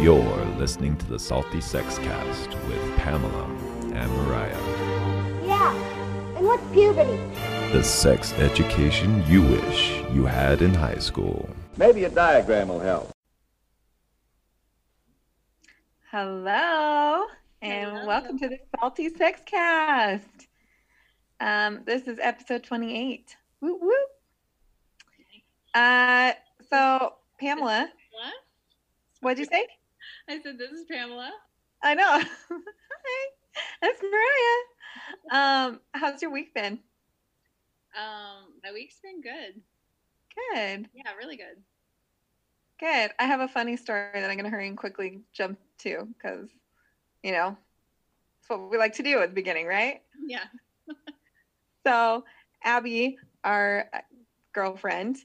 [0.00, 3.44] You're listening to the Salty Sex Cast with Pamela
[3.92, 4.56] and Mariah.
[5.46, 5.74] Yeah.
[6.36, 7.16] And what's puberty?
[7.72, 11.50] The sex education you wish you had in high school.
[11.76, 13.10] Maybe a diagram will help.
[16.10, 17.26] Hello,
[17.62, 18.06] and Hello.
[18.06, 20.48] welcome to the Salty Sex Cast.
[21.40, 23.36] Um, this is episode 28.
[23.60, 23.92] Woo woo.
[25.74, 26.32] Uh,
[26.70, 28.34] so Pamela, What?
[29.20, 29.66] what'd you say?
[30.30, 31.32] I said, this is Pamela.
[31.82, 32.04] I know.
[32.50, 33.26] Hi,
[33.82, 35.66] that's Mariah.
[35.68, 36.78] Um, how's your week been?
[37.98, 39.60] Um, my week's been good.
[40.54, 41.60] Good, Yeah, really good.
[42.78, 43.10] good.
[43.18, 46.48] I have a funny story that I'm gonna hurry and quickly jump to because,
[47.24, 47.56] you know,
[48.40, 50.00] it's what we like to do at the beginning, right?
[50.24, 50.44] Yeah.
[51.84, 52.24] So
[52.62, 53.98] Abby, our uh,
[54.52, 55.16] girlfriend,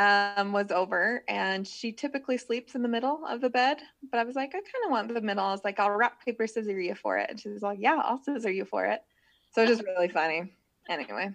[0.00, 3.76] um, was over and she typically sleeps in the middle of the bed.
[4.10, 5.44] But I was like, I kind of want the middle.
[5.44, 7.28] I was like, I'll rock, paper, scissor you for it.
[7.28, 9.02] And she was like, Yeah, I'll scissor you for it.
[9.52, 10.54] So it was just really funny.
[10.88, 11.26] Anyway,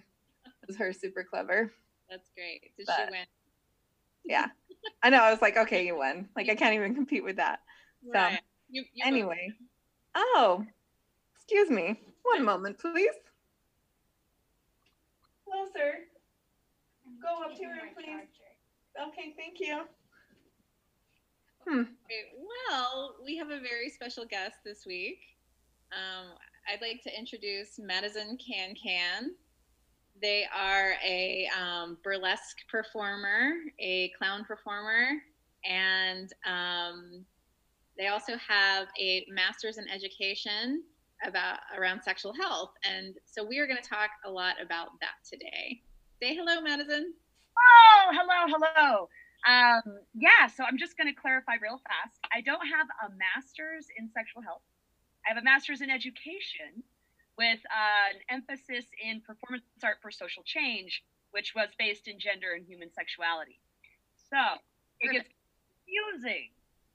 [0.44, 1.72] it was her super clever.
[2.10, 2.72] That's great.
[2.76, 3.26] Did But- she win?
[4.24, 4.46] Yeah.
[5.02, 5.22] I know.
[5.22, 6.28] I was like, Okay, you won.
[6.34, 7.60] Like, I can't even compete with that.
[8.04, 8.40] So, Right.
[8.68, 9.54] You, you anyway.
[9.60, 9.68] win.
[10.16, 10.66] Oh,
[11.36, 12.00] excuse me.
[12.24, 13.14] One moment, please.
[15.48, 16.00] Closer.
[17.22, 18.26] Go up to her, please.
[19.00, 19.82] Okay, thank you.
[21.66, 21.80] Hmm.
[21.80, 22.32] Okay,
[22.70, 25.18] Well, we have a very special guest this week.
[25.92, 26.32] Um,
[26.68, 29.32] I'd like to introduce Madison Can Can.
[30.20, 35.20] They are a um, burlesque performer, a clown performer,
[35.64, 37.24] and um,
[37.98, 40.82] they also have a master's in education
[41.26, 42.70] about around sexual health.
[42.84, 45.82] And so we are going to talk a lot about that today.
[46.22, 47.14] Say hello, Madison.
[47.58, 49.08] Oh, hello, hello.
[49.46, 52.18] Um, yeah, so I'm just going to clarify real fast.
[52.34, 54.62] I don't have a master's in sexual health.
[55.24, 56.82] I have a master's in education
[57.38, 62.54] with uh, an emphasis in performance art for social change, which was based in gender
[62.56, 63.60] and human sexuality.
[64.30, 64.38] So
[65.00, 65.28] it gets
[65.84, 66.50] confusing.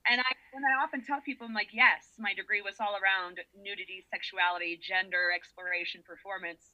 [0.10, 3.38] And I, when I often tell people, I'm like, yes, my degree was all around
[3.54, 6.74] nudity, sexuality, gender, exploration, performance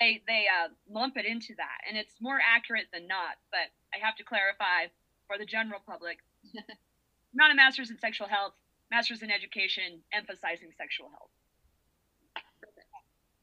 [0.00, 3.36] they they uh, lump it into that, and it's more accurate than not.
[3.50, 4.86] But I have to clarify
[5.26, 6.18] for the general public:
[7.34, 8.54] not a master's in sexual health,
[8.90, 11.30] master's in education, emphasizing sexual health.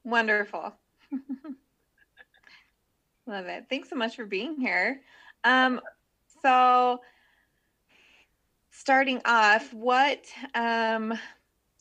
[0.04, 0.74] Wonderful.
[3.28, 3.66] Love it.
[3.70, 5.02] Thanks so much for being here.
[5.44, 5.82] Um,
[6.42, 7.02] so,
[8.72, 10.26] starting off, what
[10.56, 11.18] um,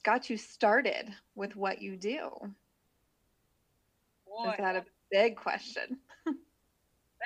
[0.03, 2.31] got you started with what you do?
[4.37, 5.99] Boy, Is that a big question?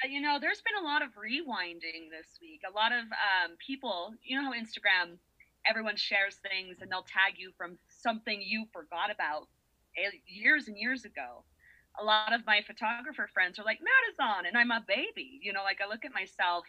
[0.08, 2.60] you know, there's been a lot of rewinding this week.
[2.68, 5.18] A lot of um, people, you know how Instagram,
[5.66, 9.48] everyone shares things and they'll tag you from something you forgot about
[9.98, 11.44] eh, years and years ago.
[12.00, 15.40] A lot of my photographer friends are like, Madison, and I'm a baby.
[15.42, 16.64] You know, like I look at myself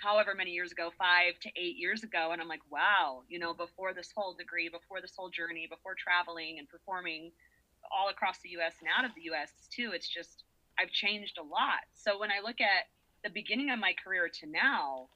[0.00, 3.52] however many years ago, five to eight years ago, and I'm like, wow, you know,
[3.52, 7.32] before this whole degree, before this whole journey, before traveling and performing
[7.90, 10.44] all across the US and out of the US too, it's just,
[10.78, 11.84] I've changed a lot.
[11.94, 12.86] So when I look at
[13.24, 15.08] the beginning of my career to now,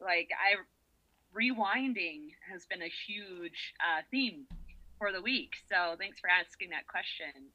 [0.00, 0.56] like I,
[1.34, 4.46] rewinding has been a huge uh, theme
[4.98, 5.50] for the week.
[5.68, 7.50] So thanks for asking that question.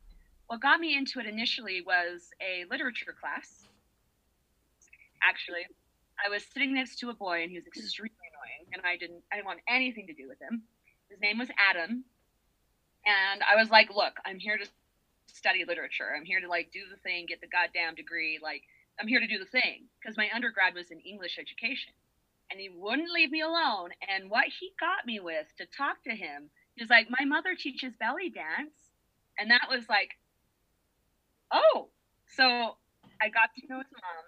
[0.47, 3.68] What got me into it initially was a literature class.
[5.22, 5.68] Actually,
[6.19, 9.24] I was sitting next to a boy and he was extremely annoying, and I didn't
[9.31, 10.63] I didn't want anything to do with him.
[11.09, 12.03] His name was Adam,
[13.05, 14.65] and I was like, "Look, I'm here to
[15.27, 16.13] study literature.
[16.15, 18.39] I'm here to like do the thing, get the goddamn degree.
[18.41, 18.63] Like,
[18.99, 21.93] I'm here to do the thing." Because my undergrad was in English education,
[22.51, 23.91] and he wouldn't leave me alone.
[24.07, 27.55] And what he got me with to talk to him, he was like, "My mother
[27.55, 28.91] teaches belly dance,"
[29.37, 30.17] and that was like,
[31.51, 31.89] "Oh."
[32.27, 32.77] So
[33.21, 34.25] I got to know his mom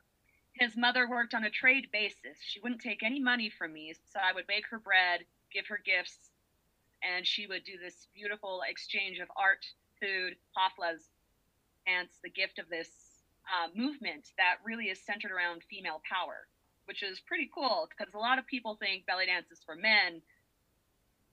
[0.54, 2.38] his mother worked on a trade basis.
[2.44, 5.80] She wouldn't take any money from me, so I would bake her bread, give her
[5.84, 6.31] gifts,
[7.04, 9.66] and she would do this beautiful exchange of art,
[10.00, 11.10] food, haflas,
[11.88, 12.90] and it's the gift of this
[13.50, 16.48] uh, movement that really is centered around female power,
[16.86, 20.22] which is pretty cool because a lot of people think belly dance is for men,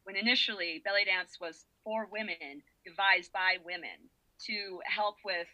[0.04, 4.08] when initially belly dance was for women, devised by women
[4.46, 5.46] to help with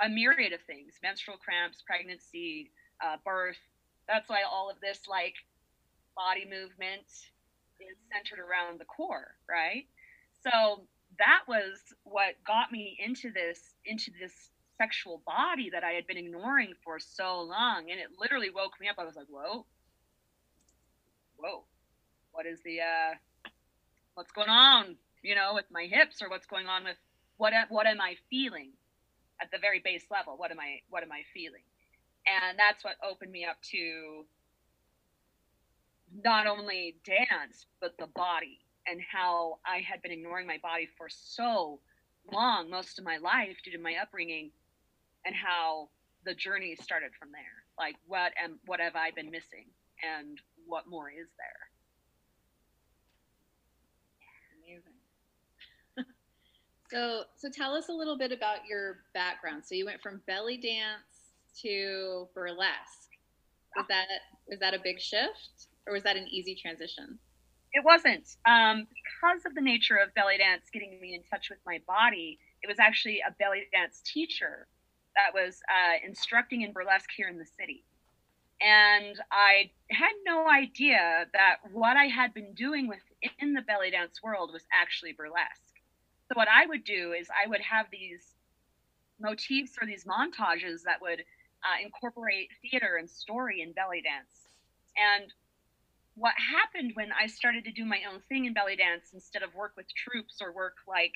[0.00, 2.70] a myriad of things menstrual cramps, pregnancy,
[3.04, 3.60] uh, birth.
[4.08, 5.34] That's why all of this, like,
[6.14, 7.04] body movement
[7.80, 9.86] is centered around the core, right?
[10.42, 10.86] So
[11.18, 14.32] that was what got me into this, into this
[14.78, 17.90] sexual body that I had been ignoring for so long.
[17.90, 18.96] And it literally woke me up.
[18.98, 19.64] I was like, whoa,
[21.36, 21.64] whoa.
[22.32, 23.14] what is the uh,
[24.14, 26.96] what's going on, you know, with my hips or what's going on with
[27.36, 28.70] what what am I feeling
[29.40, 30.36] at the very base level?
[30.36, 31.64] What am I what am I feeling?
[32.26, 34.24] And that's what opened me up to
[36.22, 41.08] not only dance but the body and how I had been ignoring my body for
[41.08, 41.80] so
[42.32, 44.50] long, most of my life due to my upbringing,
[45.24, 45.88] and how
[46.24, 47.64] the journey started from there.
[47.78, 49.66] Like what am what have I been missing
[50.02, 51.68] and what more is there?
[54.64, 56.06] Amazing.
[56.90, 59.64] so so tell us a little bit about your background.
[59.64, 63.10] So you went from belly dance to burlesque.
[63.76, 64.06] Was that
[64.48, 67.18] was that a big shift or was that an easy transition?
[67.72, 68.26] It wasn't.
[68.46, 72.38] Um, because of the nature of belly dance getting me in touch with my body,
[72.62, 74.66] it was actually a belly dance teacher
[75.14, 77.84] that was uh, instructing in burlesque here in the city.
[78.60, 84.22] And I had no idea that what I had been doing within the belly dance
[84.22, 85.76] world was actually burlesque.
[86.28, 88.34] So, what I would do is I would have these
[89.20, 94.48] motifs or these montages that would uh, incorporate theater and story in belly dance.
[94.96, 95.32] And
[96.16, 99.54] what happened when I started to do my own thing in belly dance instead of
[99.54, 101.12] work with troupes or work like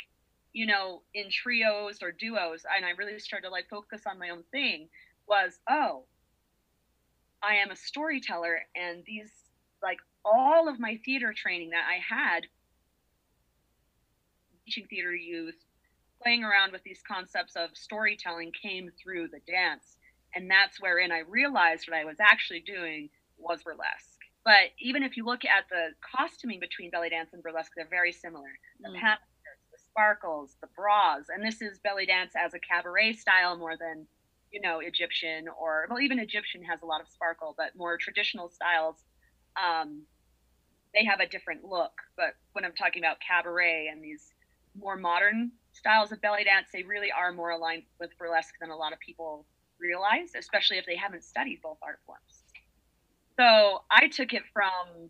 [0.52, 4.30] you know, in trios or duos, and I really started to like focus on my
[4.30, 4.88] own thing,
[5.28, 6.04] was oh,
[7.42, 9.30] I am a storyteller, and these
[9.82, 12.46] like all of my theater training that I had,
[14.64, 15.56] teaching theater youth,
[16.22, 19.96] playing around with these concepts of storytelling came through the dance,
[20.34, 23.08] and that's wherein I realized what I was actually doing
[23.38, 24.09] was burlesque.
[24.44, 28.12] But even if you look at the costuming between belly dance and burlesque, they're very
[28.12, 28.48] similar.
[28.80, 29.20] The mm Patterns,
[29.72, 34.06] the sparkles, the bras, and this is belly dance as a cabaret style more than
[34.50, 38.48] you know Egyptian or well even Egyptian has a lot of sparkle, but more traditional
[38.48, 38.96] styles.
[39.62, 40.06] Um,
[40.94, 41.92] they have a different look.
[42.16, 44.32] But when I'm talking about cabaret and these
[44.76, 48.76] more modern styles of belly dance, they really are more aligned with burlesque than a
[48.76, 49.46] lot of people
[49.80, 52.39] realize, especially if they haven't studied both art forms.
[53.40, 55.08] So I took it from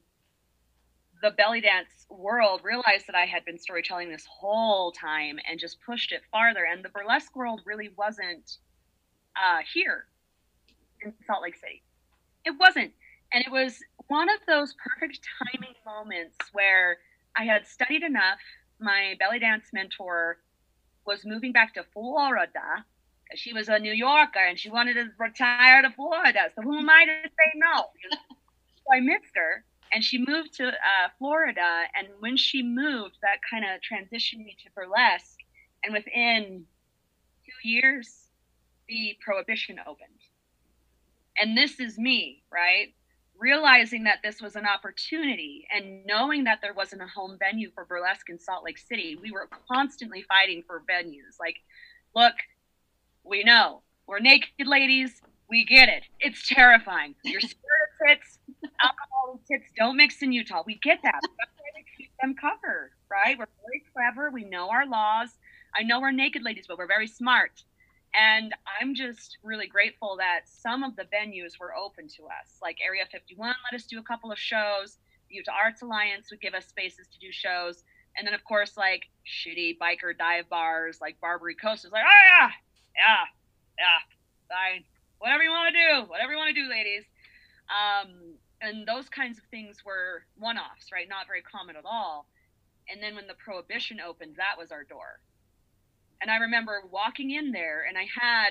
[1.20, 5.78] the belly dance world realized that I had been storytelling this whole time and just
[5.84, 6.64] pushed it farther.
[6.64, 8.58] And the burlesque world really wasn't
[9.36, 10.04] uh, here
[11.02, 11.82] in Salt Lake City.
[12.44, 12.92] It wasn't.
[13.32, 16.98] And it was one of those perfect timing moments where
[17.36, 18.38] I had studied enough.
[18.78, 20.38] My belly dance mentor
[21.04, 22.84] was moving back to Florida.
[23.34, 26.50] She was a New Yorker and she wanted to retire to Florida.
[26.54, 27.84] So who am I to say no?
[28.76, 31.82] so I missed her and she moved to uh, Florida.
[31.96, 35.38] And when she moved, that kind of transitioned me to burlesque.
[35.84, 36.64] And within
[37.44, 38.28] two years,
[38.88, 40.08] the prohibition opened.
[41.40, 42.94] And this is me, right?
[43.38, 47.84] Realizing that this was an opportunity and knowing that there wasn't a home venue for
[47.84, 51.38] burlesque in Salt Lake City, we were constantly fighting for venues.
[51.38, 51.56] Like,
[52.14, 52.34] look,
[53.24, 55.20] we know we're naked ladies.
[55.48, 56.04] We get it.
[56.20, 57.14] It's terrifying.
[57.24, 58.38] Scared of tits
[58.82, 60.62] alcohol and tits don't mix in Utah.
[60.66, 61.20] We get that.
[61.22, 63.38] That's why they keep them covered, right?
[63.38, 64.30] We're very clever.
[64.30, 65.30] We know our laws.
[65.74, 67.62] I know we're naked ladies, but we're very smart.
[68.14, 72.58] And I'm just really grateful that some of the venues were open to us.
[72.60, 74.98] Like Area 51 let us do a couple of shows.
[75.28, 77.84] The Utah Arts Alliance would give us spaces to do shows.
[78.16, 82.48] And then, of course, like shitty biker dive bars like Barbary Coast is like, oh,
[82.96, 83.24] yeah,
[83.78, 84.00] yeah,
[84.48, 84.84] fine.
[85.18, 87.04] Whatever you want to do, whatever you want to do, ladies.
[87.70, 91.08] Um, and those kinds of things were one-offs right?
[91.08, 92.26] Not very common at all.
[92.90, 95.20] And then when the prohibition opened that was our door.
[96.20, 98.50] And i remember walking in there and i had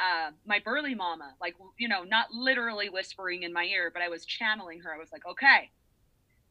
[0.00, 4.08] uh, my burly mama like you know not literally whispering in my ear but i
[4.08, 4.94] was channeling her.
[4.94, 5.70] I was like okay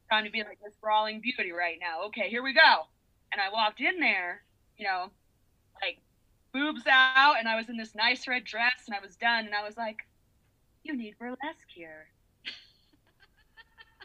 [0.10, 2.06] time to be like this brawling beauty right now.
[2.08, 2.88] Okay here we go.
[3.32, 4.44] And i walked in there
[4.78, 5.12] you know
[6.58, 9.54] boobs out and i was in this nice red dress and i was done and
[9.54, 9.98] i was like
[10.84, 12.08] you need burlesque here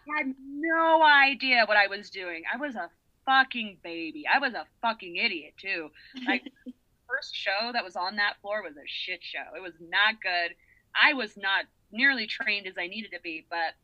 [0.09, 2.43] I had no idea what I was doing.
[2.53, 2.91] I was a
[3.25, 4.25] fucking baby.
[4.33, 5.91] I was a fucking idiot too.
[6.27, 6.43] Like
[7.09, 9.57] first show that was on that floor was a shit show.
[9.57, 10.55] It was not good.
[11.01, 13.75] I was not nearly trained as I needed to be, but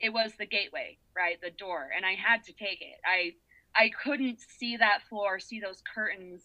[0.00, 1.40] it was the gateway, right?
[1.42, 3.00] The door, and I had to take it.
[3.04, 3.32] I
[3.74, 6.42] I couldn't see that floor, see those curtains,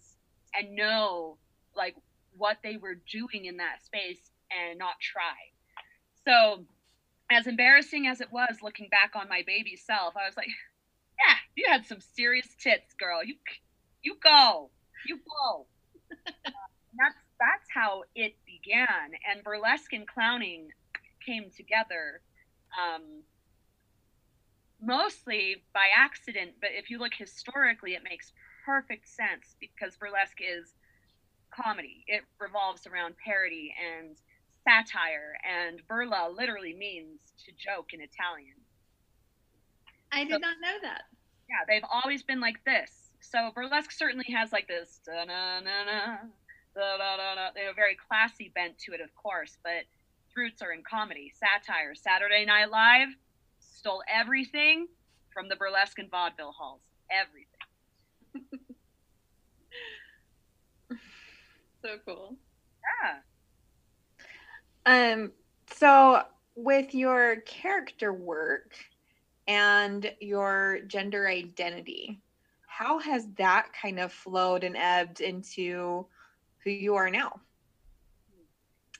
[0.53, 1.37] and know
[1.75, 1.95] like
[2.37, 5.35] what they were doing in that space and not try.
[6.25, 6.65] So
[7.31, 11.35] as embarrassing as it was looking back on my baby self, I was like, yeah,
[11.55, 13.23] you had some serious tits, girl.
[13.23, 13.35] You
[14.03, 14.69] you go.
[15.07, 15.67] You go.
[16.43, 19.11] that's that's how it began.
[19.29, 20.69] And burlesque and clowning
[21.25, 22.21] came together
[22.77, 23.23] um,
[24.81, 28.33] mostly by accident, but if you look historically, it makes
[28.65, 30.73] perfect sense because burlesque is
[31.51, 32.03] comedy.
[32.07, 34.15] It revolves around parody and
[34.63, 38.55] satire, and burla literally means to joke in Italian.
[40.11, 41.03] I did so, not know that.
[41.49, 43.11] Yeah, they've always been like this.
[43.21, 46.17] So burlesque certainly has like this da na na na
[46.75, 47.49] da da da da.
[47.53, 49.85] They have a very classy bent to it, of course, but
[50.35, 51.95] roots are in comedy, satire.
[51.95, 53.09] Saturday Night Live
[53.59, 54.87] stole everything
[55.33, 56.81] from the burlesque and vaudeville halls.
[57.09, 58.59] Everything.
[61.83, 62.35] so cool.
[64.85, 65.13] Yeah.
[65.13, 65.31] Um.
[65.73, 66.23] So
[66.55, 68.75] with your character work
[69.47, 72.19] and your gender identity,
[72.67, 76.05] how has that kind of flowed and ebbed into
[76.63, 77.39] who you are now?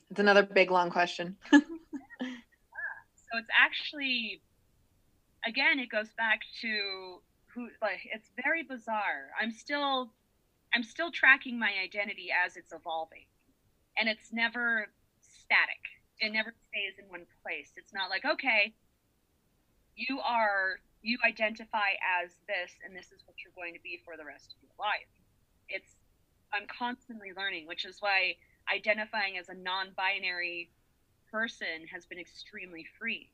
[0.09, 1.37] It's another big long question.
[1.51, 1.57] so
[3.37, 4.41] it's actually
[5.47, 7.21] again it goes back to
[7.53, 9.29] who like it's very bizarre.
[9.41, 10.11] I'm still
[10.73, 13.25] I'm still tracking my identity as it's evolving.
[13.97, 14.87] And it's never
[15.21, 15.83] static.
[16.19, 17.71] It never stays in one place.
[17.75, 18.73] It's not like, okay,
[19.95, 24.15] you are you identify as this and this is what you're going to be for
[24.17, 25.09] the rest of your life.
[25.67, 25.95] It's
[26.53, 28.35] I'm constantly learning, which is why
[28.71, 30.69] identifying as a non-binary
[31.31, 33.31] person has been extremely freeing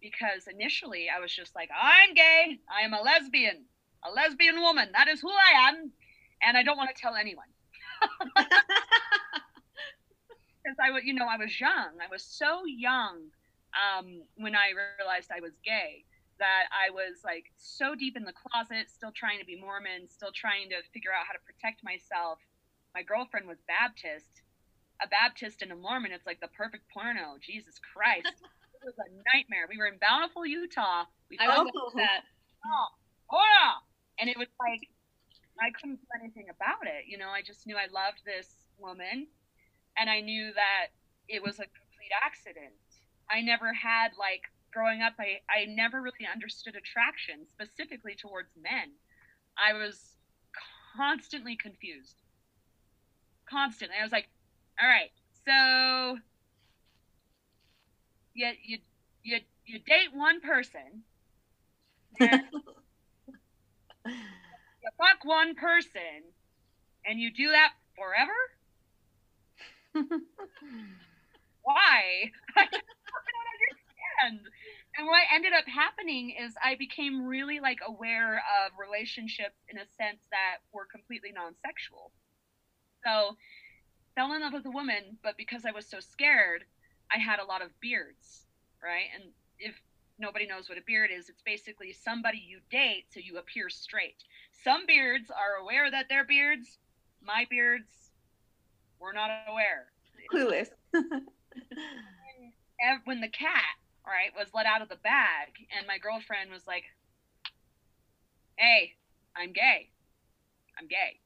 [0.00, 3.64] because initially I was just like, I'm gay, I am a lesbian,
[4.04, 5.92] a lesbian woman, that is who I am,
[6.42, 7.46] and I don't want to tell anyone.
[10.68, 11.96] Because I was, you know, I was young.
[11.96, 13.32] I was so young
[13.72, 16.04] um, when I realized I was gay
[16.38, 20.28] that I was like so deep in the closet, still trying to be Mormon, still
[20.34, 22.38] trying to figure out how to protect myself.
[22.94, 24.44] My girlfriend was Baptist.
[25.00, 27.38] A Baptist and a Mormon, it's like the perfect porno.
[27.40, 28.28] Jesus Christ.
[28.76, 29.70] it was a nightmare.
[29.70, 31.06] We were in Bountiful, Utah.
[31.30, 32.26] We I was that.
[32.66, 32.88] Oh,
[33.32, 33.80] oh yeah.
[34.18, 34.84] And it was like
[35.60, 37.04] I couldn't do anything about it.
[37.06, 38.48] You know, I just knew I loved this
[38.78, 39.26] woman
[39.96, 40.88] and I knew that
[41.28, 42.74] it was a complete accident.
[43.30, 48.92] I never had like growing up I, I never really understood attraction specifically towards men.
[49.58, 50.16] I was
[50.96, 52.22] constantly confused.
[53.48, 53.96] Constantly.
[53.98, 54.28] I was like,
[54.80, 55.10] all right,
[55.44, 56.18] so
[58.34, 58.78] you you
[59.24, 61.02] you you date one person
[62.20, 62.42] and
[64.98, 66.34] fuck one person
[67.06, 68.32] and you do that forever?
[71.62, 72.30] Why?
[72.56, 74.48] I don't understand.
[74.96, 79.86] And what ended up happening is I became really like aware of relationships in a
[79.96, 82.10] sense that were completely non-sexual.
[83.04, 83.36] So
[84.14, 86.64] fell in love with a woman, but because I was so scared,
[87.14, 88.46] I had a lot of beards,
[88.82, 89.06] right?
[89.14, 89.74] And if
[90.18, 94.24] nobody knows what a beard is, it's basically somebody you date so you appear straight.
[94.64, 96.78] Some beards are aware that they're beards.
[97.22, 98.10] My beards
[99.00, 99.86] were not aware.
[100.32, 100.68] Clueless.
[103.04, 106.84] when the cat, right, was let out of the bag, and my girlfriend was like,
[108.56, 108.94] "Hey,
[109.36, 109.90] I'm gay.
[110.78, 111.20] I'm gay."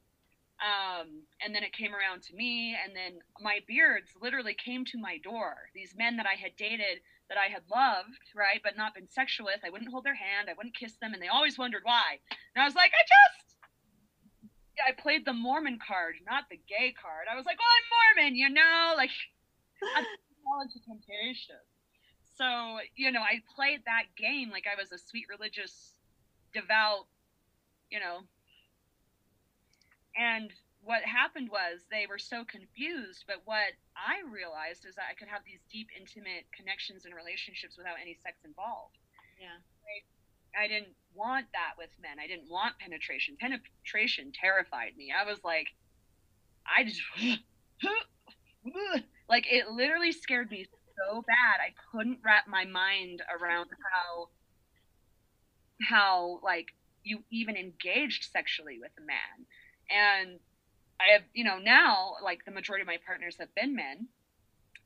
[0.63, 4.99] Um, and then it came around to me, and then my beards literally came to
[4.99, 5.57] my door.
[5.75, 7.01] These men that I had dated,
[7.33, 10.51] that I had loved, right, but not been sexual with, I wouldn't hold their hand,
[10.51, 12.21] I wouldn't kiss them, and they always wondered why.
[12.55, 13.57] And I was like, I just,
[14.87, 17.33] I played the Mormon card, not the gay card.
[17.33, 19.11] I was like, oh, I'm Mormon, you know, like,
[19.97, 20.05] I'm
[20.61, 21.57] into temptation.
[22.37, 25.97] So, you know, I played that game like I was a sweet religious,
[26.53, 27.07] devout,
[27.91, 28.21] you know,
[30.21, 30.51] and
[30.83, 35.29] what happened was they were so confused but what i realized is that i could
[35.29, 38.99] have these deep intimate connections and relationships without any sex involved.
[39.39, 39.59] Yeah.
[39.59, 42.21] I, I didn't want that with men.
[42.23, 43.37] I didn't want penetration.
[43.41, 45.11] Penetration terrified me.
[45.11, 45.69] I was like
[46.63, 47.03] i just
[49.29, 54.29] like it literally scared me so bad i couldn't wrap my mind around how
[55.83, 56.69] how like
[57.05, 59.47] you even engaged sexually with a man.
[59.91, 60.39] And
[61.03, 64.09] I have, you know, now like the majority of my partners have been men,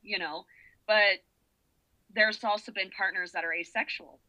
[0.03, 0.45] you know,
[0.87, 1.21] but
[2.15, 4.21] there's also been partners that are asexual.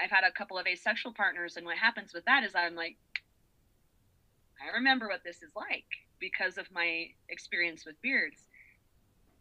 [0.00, 2.96] I've had a couple of asexual partners, and what happens with that is I'm like,
[4.60, 5.86] I remember what this is like
[6.18, 8.38] because of my experience with beards.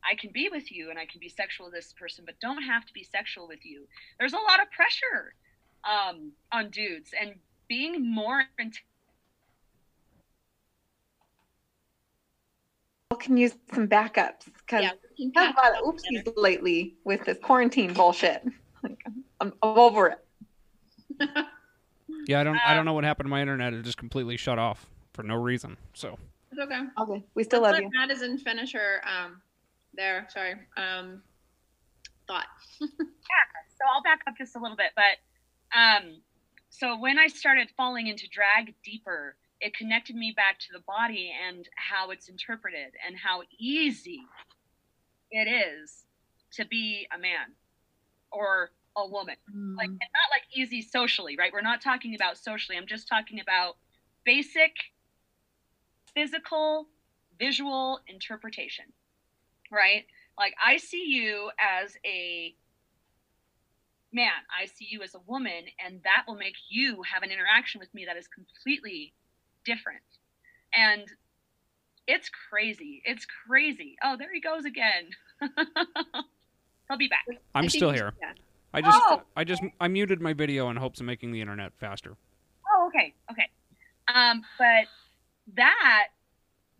[0.04, 2.64] I can be with you and I can be sexual with this person, but don't
[2.64, 3.88] have to be sexual with you.
[4.20, 5.34] There's a lot of pressure
[5.86, 7.36] um, on dudes, and
[7.70, 8.44] being more
[13.16, 14.84] can use some backups because
[15.18, 18.44] yeah, I've had a lot of oopsies lately with this quarantine bullshit.
[18.84, 20.20] Like, I'm, I'm over it.
[22.28, 22.56] Yeah, I don't.
[22.56, 23.74] I Um, don't know what happened to my internet.
[23.74, 25.76] It just completely shut off for no reason.
[25.94, 26.18] So
[26.52, 26.80] It's okay.
[27.02, 27.24] Okay.
[27.36, 27.90] We still Let's love let you.
[28.00, 29.42] Madison finish her um
[29.94, 30.54] there, sorry.
[30.78, 31.22] Um
[32.28, 32.46] thought.
[32.80, 32.88] Yeah.
[32.90, 36.22] So I'll back up just a little bit, but um,
[36.70, 41.32] so when I started falling into drag deeper, it connected me back to the body
[41.48, 44.20] and how it's interpreted and how easy
[45.32, 46.04] it is
[46.52, 47.56] to be a man
[48.30, 49.38] or a woman.
[49.50, 49.76] Hmm.
[49.78, 51.52] Like, and not like easy socially, right?
[51.54, 52.78] We're not talking about socially.
[52.78, 53.78] I'm just talking about
[54.26, 54.74] basic
[56.14, 56.88] physical,
[57.40, 58.86] visual interpretation,
[59.72, 60.04] right?
[60.38, 62.54] Like, I see you as a
[64.12, 67.80] man, I see you as a woman, and that will make you have an interaction
[67.80, 69.14] with me that is completely
[69.66, 70.02] different.
[70.76, 71.04] And
[72.08, 73.02] it's crazy.
[73.06, 73.96] It's crazy.
[74.04, 75.10] Oh, there he goes again.
[76.90, 77.26] He'll be back.
[77.56, 78.14] I'm still here.
[78.22, 78.34] yeah.
[78.74, 79.22] I just, Oh.
[79.36, 82.16] I just, I muted my video in hopes of making the internet faster.
[82.72, 83.50] Oh, okay, okay.
[84.14, 84.86] Um, but
[85.56, 86.08] that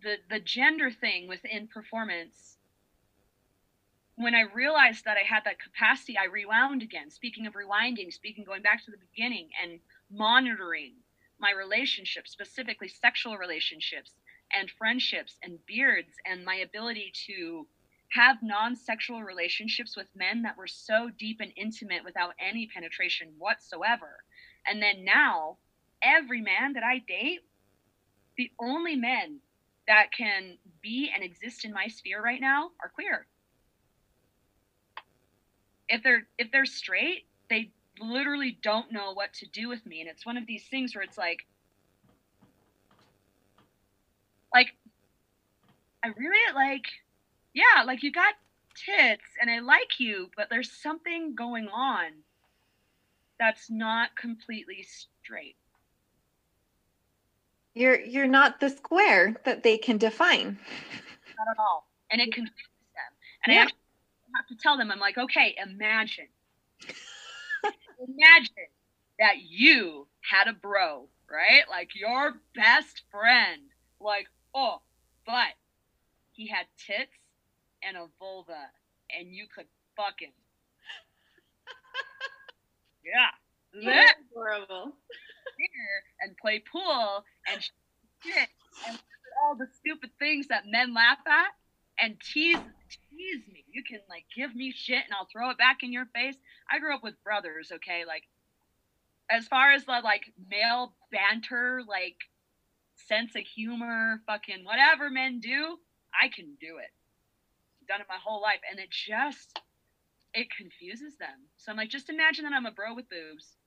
[0.02, 2.58] the the gender thing within performance,
[4.16, 7.10] when I realized that I had that capacity, I rewound again.
[7.12, 9.80] Speaking of rewinding, speaking going back to the beginning and
[10.12, 10.94] monitoring
[11.44, 14.14] my relationships, specifically sexual relationships
[14.58, 17.68] and friendships and beards, and my ability to
[18.14, 24.24] have non-sexual relationships with men that were so deep and intimate without any penetration whatsoever.
[24.66, 25.58] And then now,
[26.02, 27.42] every man that I date,
[28.38, 29.40] the only men
[29.88, 33.28] that can be and exist in my sphere right now are queer.
[35.90, 40.02] If they're if they're straight, they literally don't know what to do with me.
[40.02, 41.46] And it's one of these things where it's like
[44.54, 44.68] like
[46.04, 46.86] I really like
[47.54, 48.34] yeah, like you got
[48.76, 52.12] tits and I like you, but there's something going on
[53.40, 55.56] that's not completely straight.
[57.76, 60.60] You're you're not the square that they can define.
[61.38, 61.88] Not at all.
[62.12, 62.54] And it confuses
[62.94, 63.14] them.
[63.46, 63.64] And I Yeah.
[63.64, 63.78] actually
[64.36, 66.28] have to tell them, I'm like, okay, imagine.
[68.08, 68.70] Imagine
[69.20, 71.64] that you had a bro, right?
[71.70, 73.62] Like your best friend.
[74.00, 74.82] Like, oh,
[75.26, 75.54] but
[76.32, 77.12] he had tits
[77.84, 78.70] and a vulva
[79.18, 80.32] and you could fuck him.
[83.06, 83.86] yeah.
[83.86, 84.94] That Horrible.
[86.22, 87.62] and play pool and
[88.24, 88.50] shit
[88.88, 88.98] and
[89.44, 91.52] all the stupid things that men laugh at
[92.00, 92.58] and tease
[93.10, 93.63] tease me.
[93.74, 96.36] You can like give me shit and I'll throw it back in your face.
[96.72, 98.04] I grew up with brothers, okay?
[98.08, 98.24] Like
[99.30, 102.18] as far as the like male banter, like
[103.08, 105.78] sense of humor, fucking whatever men do,
[106.14, 106.92] I can do it.
[107.88, 109.60] Done it my whole life and it just
[110.34, 111.50] it confuses them.
[111.58, 113.58] So I'm like, just imagine that I'm a bro with boobs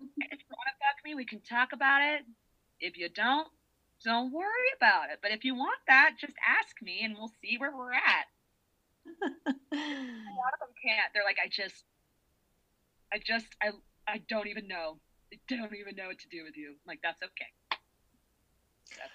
[0.00, 2.22] if you want to fuck me, we can talk about it.
[2.80, 3.48] If you don't,
[4.04, 5.18] don't worry about it.
[5.22, 8.26] But if you want that, just ask me and we'll see where we're at.
[9.06, 11.12] A lot of them can't.
[11.14, 11.84] They're like, I just,
[13.12, 13.70] I just, I,
[14.08, 14.98] I don't even know.
[15.32, 16.70] I don't even know what to do with you.
[16.70, 17.50] I'm like, that's okay.
[18.96, 19.10] That's-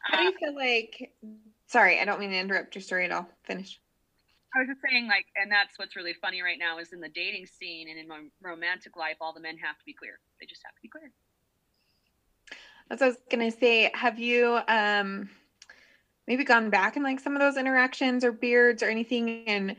[0.00, 1.12] How do you Uh, feel like?
[1.66, 3.28] Sorry, I don't mean to interrupt your story at all.
[3.44, 3.80] Finish.
[4.54, 7.08] I was just saying, like, and that's what's really funny right now is in the
[7.08, 10.18] dating scene and in my romantic life, all the men have to be clear.
[10.40, 11.12] They just have to be clear.
[12.88, 13.90] That's what I was gonna say.
[13.94, 15.30] Have you um
[16.30, 19.74] maybe gone back in like some of those interactions or beards or anything and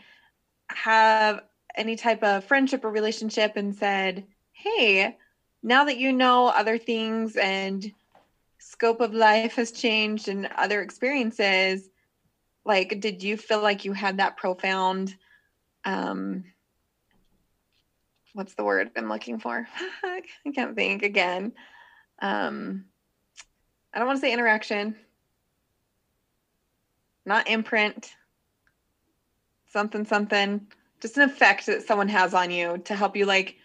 [0.70, 1.40] have
[1.78, 5.16] any type of friendship or relationship and said, Hey,
[5.64, 7.94] now that you know other things and
[8.60, 11.90] scope of life has changed and other experiences,
[12.66, 15.16] like did you feel like you had that profound
[15.86, 16.44] um
[18.34, 19.66] what's the word I'm looking for?
[20.04, 20.22] I
[20.54, 21.54] can't think again.
[22.22, 22.88] Um
[23.94, 24.98] I don't want to say interaction,
[27.26, 28.14] not imprint,
[29.72, 30.68] something, something,
[31.02, 33.58] just an effect that someone has on you to help you like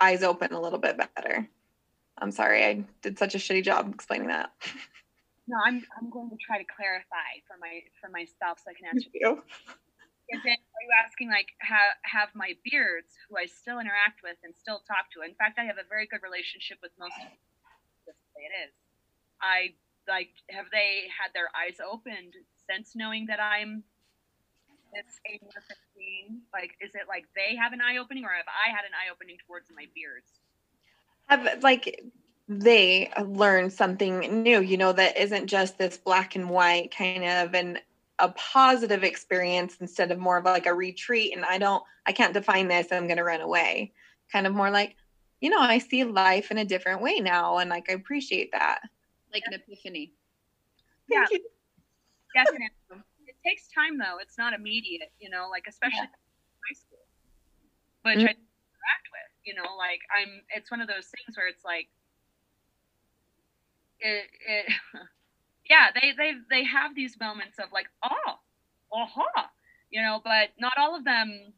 [0.00, 1.48] eyes open a little bit better.
[2.18, 4.52] I'm sorry, I did such a shitty job explaining that.
[5.48, 8.86] No, I'm, I'm going to try to clarify for my for myself so I can
[8.94, 9.42] answer you.
[10.32, 14.80] Are you asking like have have my beards who I still interact with and still
[14.86, 15.26] talk to?
[15.26, 17.36] In fact, I have a very good relationship with most of them.
[18.38, 18.72] It is.
[19.42, 19.74] I
[20.06, 22.38] like have they had their eyes opened
[22.70, 23.82] since knowing that I'm
[24.94, 26.42] this age of 15?
[26.52, 29.10] Like, is it like they have an eye opening or have I had an eye
[29.12, 30.40] opening towards my beards?
[31.28, 32.00] Have like
[32.48, 37.54] they learned something new, you know, that isn't just this black and white kind of
[37.54, 37.80] and
[38.18, 42.34] a positive experience instead of more of like a retreat and I don't I can't
[42.34, 43.92] define this, I'm gonna run away.
[44.30, 44.96] Kind of more like,
[45.40, 47.58] you know, I see life in a different way now.
[47.58, 48.80] And like, I appreciate that.
[49.32, 50.12] Like an epiphany.
[51.08, 51.38] Thank Yeah.
[52.34, 53.02] Definitely.
[53.26, 54.18] It takes time though.
[54.20, 56.08] It's not immediate, you know, like especially in
[56.68, 57.06] high school.
[58.02, 58.28] Which Mhm.
[58.28, 61.88] I interact with, you know, like I'm it's one of those things where it's like
[64.00, 64.66] it, it
[65.70, 68.40] yeah, they they they have these moments of like, oh,
[68.92, 69.50] aha,
[69.90, 71.54] you know, but not all of them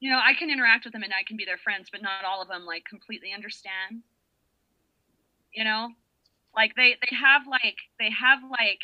[0.00, 2.24] you know, I can interact with them and I can be their friends, but not
[2.24, 4.02] all of them like completely understand.
[5.54, 5.90] You know?
[6.54, 8.80] Like they they have like they have like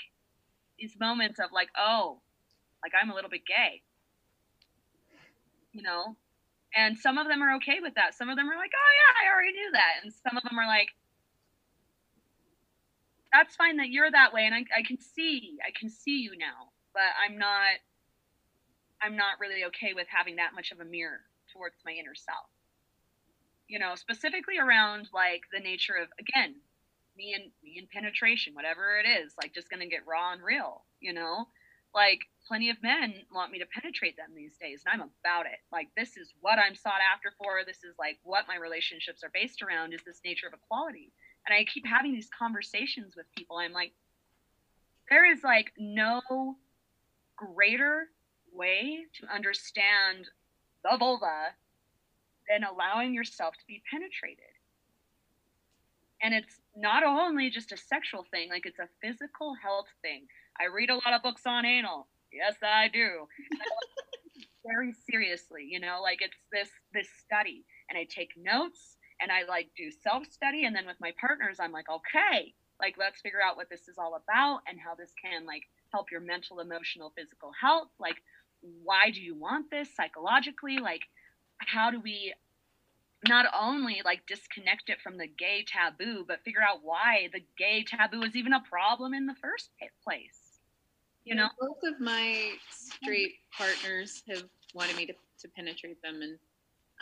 [0.79, 2.21] these moments of like, oh,
[2.83, 3.83] like I'm a little bit gay.
[5.73, 6.17] You know?
[6.75, 8.15] And some of them are okay with that.
[8.15, 10.05] Some of them are like, oh yeah, I already knew that.
[10.05, 10.89] And some of them are like,
[13.33, 16.33] that's fine that you're that way and I, I can see I can see you
[16.39, 16.73] now.
[16.95, 17.77] But I'm not
[19.03, 21.21] I'm not really okay with having that much of a mirror
[21.53, 22.49] towards my inner self.
[23.69, 26.57] You know, specifically around like the nature of again,
[27.19, 30.85] me and me and penetration, whatever it is, like just gonna get raw and real,
[31.01, 31.49] you know?
[31.95, 35.59] Like plenty of men want me to penetrate them these days, and I'm about it.
[35.73, 37.65] Like this is what I'm sought after for.
[37.67, 41.13] This is like what my relationships are based around is this nature of equality.
[41.47, 43.57] And I keep having these conversations with people.
[43.57, 43.93] I'm like,
[45.11, 46.21] there is like no
[47.37, 48.09] greater
[48.53, 50.29] way to understand
[50.85, 51.55] the vulva
[52.49, 54.58] than allowing yourself to be penetrated.
[56.23, 60.27] And it's not only just a sexual thing, like it's a physical health thing.
[60.61, 62.09] I read a lot of books on anal.
[62.33, 63.27] Yes, I do.
[64.67, 69.45] Very seriously, you know, like it's this this study and I take notes and I
[69.49, 73.57] like do self-study and then with my partners I'm like, "Okay, like let's figure out
[73.57, 77.51] what this is all about and how this can like help your mental, emotional, physical
[77.59, 77.89] health.
[77.99, 78.17] Like
[78.61, 80.79] why do you want this psychologically?
[80.79, 81.03] Like
[81.59, 82.35] how do we
[83.27, 87.85] not only like disconnect it from the gay taboo, but figure out why the gay
[87.85, 89.71] taboo is even a problem in the first
[90.05, 90.61] place.
[91.25, 96.39] You know, both of my straight partners have wanted me to, to penetrate them, and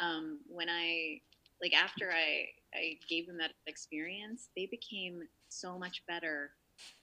[0.00, 1.20] um, when I
[1.62, 6.50] like after I I gave them that experience, they became so much better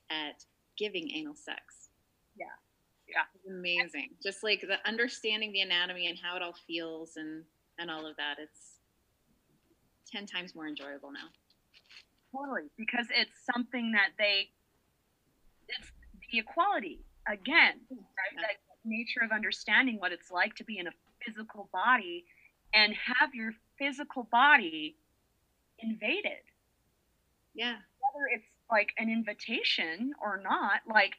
[0.10, 0.44] at
[0.78, 1.90] giving anal sex.
[2.38, 2.46] Yeah.
[3.08, 3.52] Yeah.
[3.54, 4.10] Amazing.
[4.22, 7.44] Just like the understanding the anatomy and how it all feels and
[7.80, 8.36] and all of that.
[8.40, 8.73] It's
[10.14, 11.28] ten times more enjoyable now.
[12.32, 14.50] totally, because it's something that they,
[15.68, 15.92] it's
[16.32, 18.36] the equality again, right?
[18.36, 20.92] That nature of understanding what it's like to be in a
[21.26, 22.26] physical body
[22.74, 24.98] and have your physical body
[25.80, 26.44] invaded.
[27.56, 27.76] Yeah.
[28.02, 31.14] whether it's like an invitation or not, like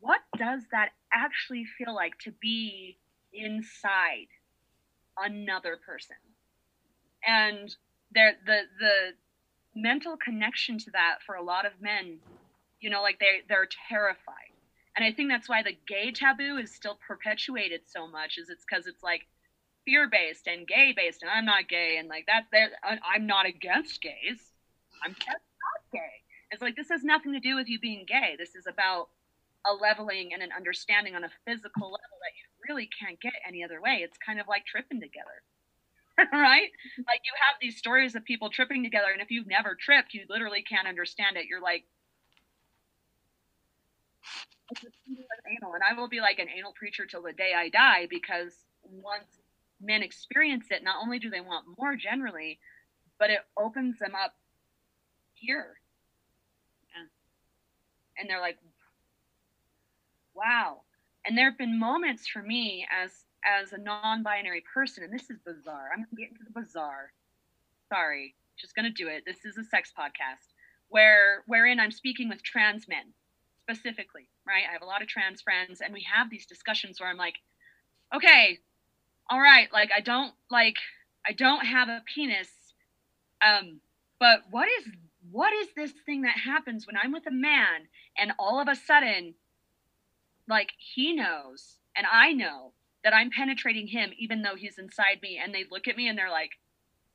[0.00, 2.98] what does that actually feel like to be
[3.32, 4.28] inside
[5.18, 6.16] another person?
[7.26, 7.74] And
[8.12, 9.12] there the the
[9.74, 12.18] mental connection to that for a lot of men,
[12.80, 14.52] you know, like they they're terrified.
[14.96, 18.64] And I think that's why the gay taboo is still perpetuated so much is it's
[18.64, 19.26] because it's like
[19.84, 23.46] fear based and gay based and I'm not gay and like that there I'm not
[23.46, 24.52] against gays.
[25.04, 26.24] I'm just not gay.
[26.50, 28.36] It's like this has nothing to do with you being gay.
[28.38, 29.08] This is about
[29.66, 33.64] a leveling and an understanding on a physical level that you really can't get any
[33.64, 34.00] other way.
[34.02, 35.42] It's kind of like tripping together.
[36.32, 36.70] right?
[37.06, 40.24] Like you have these stories of people tripping together, and if you've never tripped, you
[40.28, 41.46] literally can't understand it.
[41.46, 41.84] You're like,
[45.46, 48.52] anal, and I will be like an anal preacher till the day I die because
[48.82, 49.40] once
[49.80, 52.58] men experience it, not only do they want more generally,
[53.18, 54.34] but it opens them up
[55.34, 55.74] here.
[56.94, 57.04] Yeah.
[58.18, 58.58] And they're like,
[60.34, 60.82] wow.
[61.26, 63.10] And there have been moments for me as
[63.46, 65.90] as a non-binary person, and this is bizarre.
[65.92, 67.12] I'm gonna get into the bizarre.
[67.88, 69.24] Sorry, just gonna do it.
[69.24, 70.54] This is a sex podcast
[70.88, 73.12] where wherein I'm speaking with trans men
[73.62, 74.64] specifically, right?
[74.68, 77.36] I have a lot of trans friends, and we have these discussions where I'm like,
[78.14, 78.58] okay,
[79.28, 80.76] all right, like I don't like
[81.26, 82.48] I don't have a penis,
[83.44, 83.80] um,
[84.18, 84.88] but what is
[85.30, 88.76] what is this thing that happens when I'm with a man and all of a
[88.76, 89.34] sudden,
[90.48, 92.72] like he knows and I know
[93.04, 96.18] that I'm penetrating him even though he's inside me, and they look at me and
[96.18, 96.50] they're like,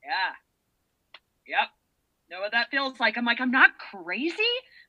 [0.03, 0.33] yeah,
[1.47, 1.69] yep,
[2.29, 3.17] know what that feels like.
[3.17, 4.35] I'm like, I'm not crazy.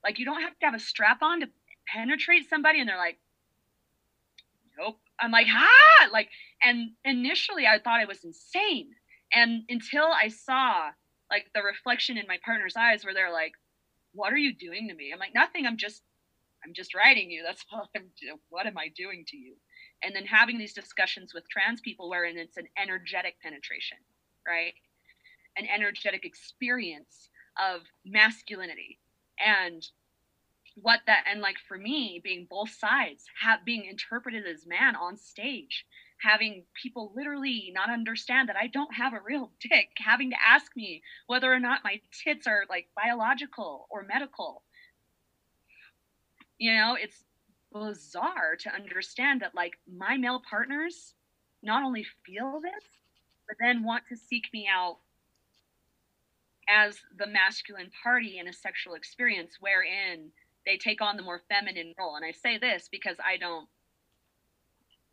[0.04, 1.48] Like you don't have to have a strap on to
[1.88, 3.18] penetrate somebody, and they're like,
[4.78, 4.98] nope.
[5.20, 6.28] I'm like, ah, like,
[6.62, 8.90] and initially I thought I was insane,
[9.32, 10.90] and until I saw
[11.30, 13.52] like the reflection in my partner's eyes where they're like,
[14.12, 15.10] what are you doing to me?
[15.12, 15.66] I'm like, nothing.
[15.66, 16.02] I'm just,
[16.64, 17.42] I'm just writing you.
[17.44, 18.10] That's all I'm.
[18.20, 19.56] do- What am I doing to you?
[20.02, 23.98] And then having these discussions with trans people wherein it's an energetic penetration,
[24.46, 24.74] right?
[25.56, 27.28] an energetic experience
[27.62, 28.98] of masculinity
[29.38, 29.86] and
[30.80, 35.16] what that and like for me being both sides have being interpreted as man on
[35.16, 35.84] stage
[36.22, 40.70] having people literally not understand that I don't have a real dick, having to ask
[40.76, 44.62] me whether or not my tits are like biological or medical.
[46.58, 47.24] You know, it's
[47.72, 51.14] bizarre to understand that like my male partners
[51.62, 52.84] not only feel this,
[53.46, 54.98] but then want to seek me out
[56.68, 60.30] as the masculine party in a sexual experience wherein
[60.64, 62.16] they take on the more feminine role.
[62.16, 63.68] And I say this because I don't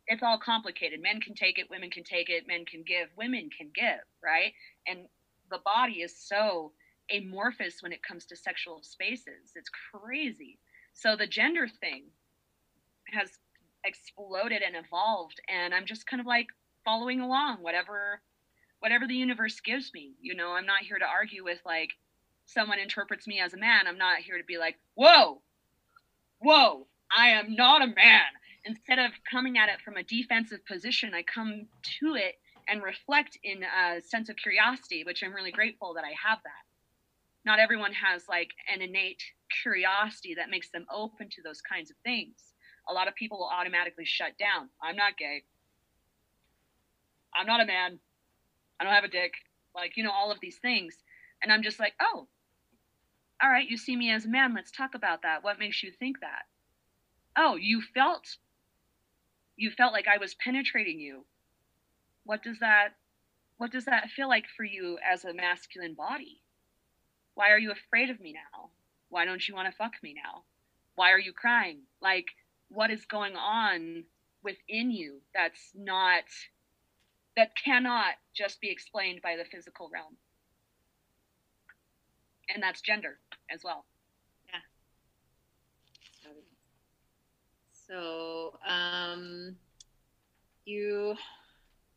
[0.06, 1.00] it's all complicated.
[1.00, 4.52] Men can take it, women can take it, men can give, women can give, right?
[4.86, 5.06] And
[5.50, 6.72] the body is so
[7.12, 9.52] amorphous when it comes to sexual spaces.
[9.54, 10.58] It's crazy.
[10.94, 12.06] So the gender thing
[13.12, 13.30] has
[13.84, 16.46] exploded and evolved and I'm just kind of like
[16.84, 18.20] following along whatever
[18.80, 20.14] whatever the universe gives me.
[20.20, 21.90] You know, I'm not here to argue with like
[22.46, 23.86] someone interprets me as a man.
[23.86, 25.42] I'm not here to be like, "Whoa.
[26.38, 28.24] Whoa, I am not a man
[28.64, 31.66] instead of coming at it from a defensive position, I come
[32.00, 32.36] to it
[32.68, 36.64] and reflect in a sense of curiosity, which I'm really grateful that I have that.
[37.44, 39.22] Not everyone has like an innate
[39.62, 42.49] curiosity that makes them open to those kinds of things.
[42.88, 44.68] A lot of people will automatically shut down.
[44.82, 45.44] I'm not gay.
[47.34, 47.98] I'm not a man.
[48.78, 49.34] I don't have a dick.
[49.74, 50.96] Like, you know, all of these things.
[51.42, 52.26] And I'm just like, oh,
[53.42, 54.54] all right, you see me as a man.
[54.54, 55.42] Let's talk about that.
[55.42, 56.42] What makes you think that?
[57.36, 58.36] Oh, you felt
[59.56, 61.24] you felt like I was penetrating you.
[62.24, 62.94] What does that
[63.58, 66.40] what does that feel like for you as a masculine body?
[67.34, 68.70] Why are you afraid of me now?
[69.10, 70.44] Why don't you want to fuck me now?
[70.94, 71.80] Why are you crying?
[72.00, 72.26] Like
[72.70, 74.04] what is going on
[74.42, 76.24] within you that's not
[77.36, 80.16] that cannot just be explained by the physical realm.
[82.52, 83.18] And that's gender
[83.52, 83.84] as well.
[84.52, 84.60] Yeah.
[87.72, 89.56] So um,
[90.64, 91.14] you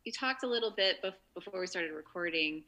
[0.04, 2.62] you talked a little bit bef- before we started recording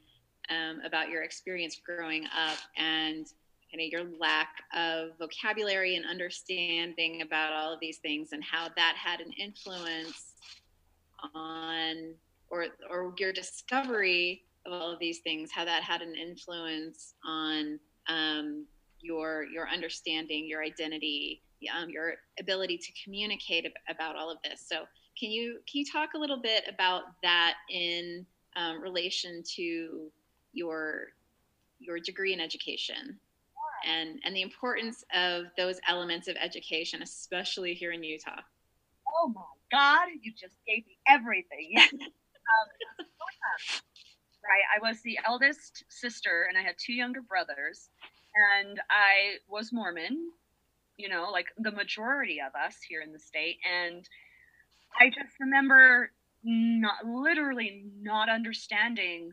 [0.49, 3.27] um, about your experience growing up and
[3.71, 8.67] kind of your lack of vocabulary and understanding about all of these things and how
[8.75, 10.33] that had an influence
[11.33, 12.13] on
[12.49, 17.79] or or your discovery of all of these things how that had an influence on
[18.07, 18.65] um,
[19.01, 21.41] your your understanding your identity
[21.75, 24.65] um, your ability to communicate about all of this.
[24.67, 24.85] So
[25.19, 28.25] can you can you talk a little bit about that in
[28.55, 30.11] um, relation to
[30.53, 31.07] your
[31.79, 33.19] your degree in education
[33.85, 38.41] and and the importance of those elements of education, especially here in Utah?
[39.21, 41.73] Oh my God, you just gave me everything.
[41.77, 43.07] um,
[44.43, 47.89] right, I was the eldest sister, and I had two younger brothers,
[48.59, 50.31] and I was Mormon
[50.97, 53.57] you know, like the majority of us here in the state.
[53.63, 54.07] And
[54.99, 56.11] I just remember
[56.43, 59.31] not literally not understanding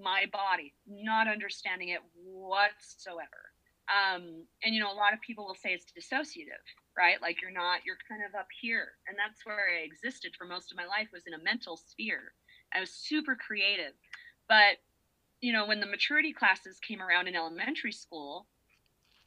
[0.00, 3.53] my body, not understanding it whatsoever.
[3.88, 6.64] Um, and you know, a lot of people will say it's dissociative,
[6.96, 7.20] right?
[7.20, 10.72] Like you're not, you're kind of up here, and that's where I existed for most
[10.72, 12.32] of my life was in a mental sphere.
[12.72, 13.92] I was super creative,
[14.48, 14.78] but
[15.40, 18.46] you know, when the maturity classes came around in elementary school,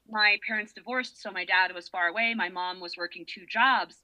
[0.10, 2.34] my parents divorced, so my dad was far away.
[2.34, 3.98] My mom was working two jobs.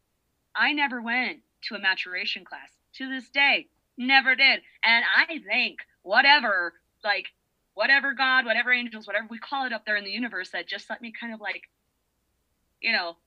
[0.56, 3.68] I never went to a maturation class to this day.
[3.98, 4.62] Never did.
[4.84, 7.28] And I think whatever, like,
[7.74, 10.90] whatever God, whatever angels, whatever we call it up there in the universe, that just
[10.90, 11.64] let me kind of like,
[12.82, 13.18] you know,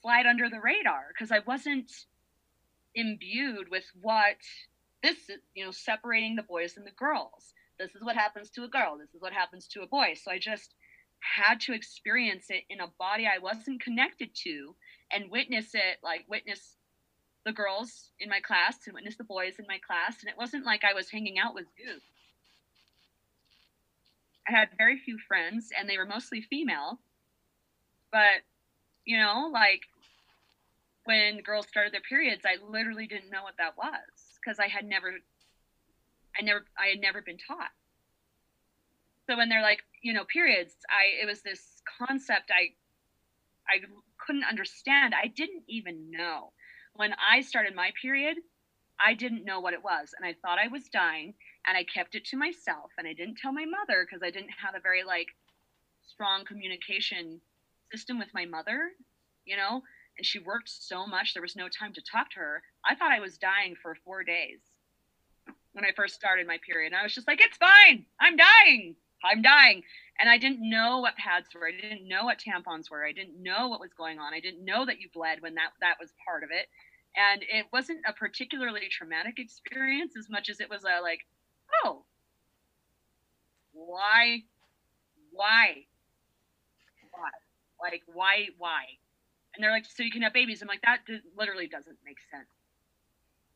[0.00, 1.90] slide under the radar because I wasn't
[2.94, 4.36] imbued with what
[5.02, 7.52] this, is, you know, separating the boys and the girls.
[7.78, 8.98] This is what happens to a girl.
[8.98, 10.14] This is what happens to a boy.
[10.22, 10.74] So I just,
[11.20, 14.74] had to experience it in a body I wasn't connected to
[15.12, 16.76] and witness it, like witness
[17.44, 20.20] the girls in my class and witness the boys in my class.
[20.20, 22.04] And it wasn't like I was hanging out with dudes.
[24.50, 26.98] I had very few friends and they were mostly female.
[28.10, 28.42] But,
[29.04, 29.82] you know, like
[31.04, 34.84] when girls started their periods, I literally didn't know what that was because I had
[34.84, 35.12] never,
[36.38, 37.70] I never, I had never been taught.
[39.28, 42.74] So when they're like, you know, periods, I it was this concept I
[43.68, 43.86] I
[44.26, 45.14] couldn't understand.
[45.14, 46.52] I didn't even know.
[46.96, 48.38] When I started my period,
[48.98, 51.34] I didn't know what it was and I thought I was dying
[51.70, 54.50] and I kept it to myself and I didn't tell my mother because I didn't
[54.60, 55.28] have a very like
[56.02, 57.40] strong communication
[57.92, 58.90] system with my mother,
[59.44, 59.82] you know,
[60.18, 62.62] and she worked so much there was no time to talk to her.
[62.84, 64.58] I thought I was dying for 4 days.
[65.72, 66.92] when I first started my period.
[66.92, 68.04] I was just like, it's fine.
[68.20, 68.96] I'm dying.
[69.22, 69.82] I'm dying.
[70.18, 71.68] And I didn't know what pads were.
[71.68, 73.06] I didn't know what tampons were.
[73.06, 74.34] I didn't know what was going on.
[74.34, 76.68] I didn't know that you bled when that that was part of it.
[77.16, 81.20] And it wasn't a particularly traumatic experience as much as it was a like,
[81.84, 82.04] oh,
[83.72, 84.42] why,
[85.32, 85.84] why,
[87.10, 87.30] why,
[87.82, 88.82] like why, why?
[89.54, 90.62] And they're like, so you can have babies.
[90.62, 91.00] I'm like, that
[91.36, 92.48] literally doesn't make sense.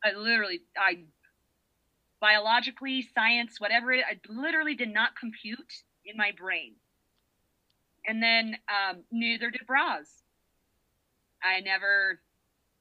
[0.03, 1.05] I literally, I
[2.19, 6.73] biologically, science, whatever it, I literally did not compute in my brain.
[8.07, 10.05] And then um, neither did bras.
[11.43, 12.19] I never,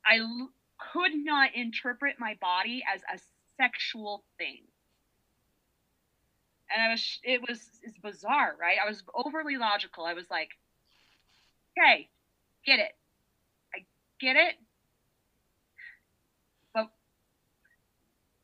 [0.07, 0.51] I l-
[0.93, 3.19] could not interpret my body as a
[3.57, 4.63] sexual thing.
[6.75, 8.79] And I was, it was, it's bizarre, right?
[8.85, 10.05] I was overly logical.
[10.05, 10.49] I was like,
[11.79, 12.09] okay,
[12.67, 12.93] get it.
[13.73, 13.85] I
[14.21, 14.55] get it.
[16.75, 16.91] But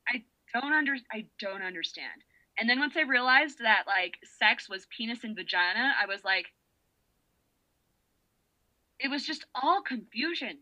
[0.08, 0.22] I
[0.54, 2.22] don't under, I don't understand.
[2.56, 6.46] And then once I realized that like sex was penis and vagina, I was like,
[9.00, 10.58] it was just all confusion.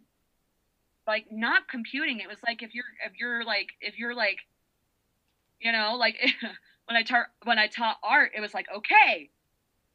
[1.06, 2.20] Like not computing.
[2.20, 4.38] It was like if you're if you're like if you're like,
[5.60, 6.16] you know, like
[6.88, 9.30] when I taught when I taught art, it was like okay,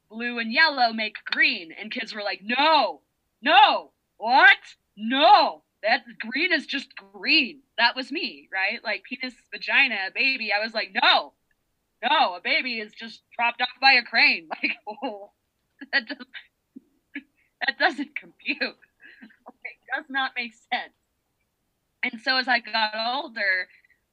[0.10, 3.01] blue and yellow make green, and kids were like, no,
[3.41, 4.58] no, what?
[4.95, 7.62] No, that green is just green.
[7.77, 8.84] That was me, right?
[8.84, 10.51] Like penis, vagina, baby.
[10.53, 11.34] I was like, no,
[12.03, 14.47] no, a baby is just dropped off by a crane.
[14.62, 15.32] Like, oh,
[15.91, 16.27] that doesn't,
[17.65, 18.60] that doesn't compute.
[19.47, 20.93] Okay, does not make sense.
[22.03, 23.67] And so as I got older,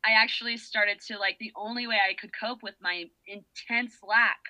[0.05, 4.41] I actually started to like the only way I could cope with my intense lack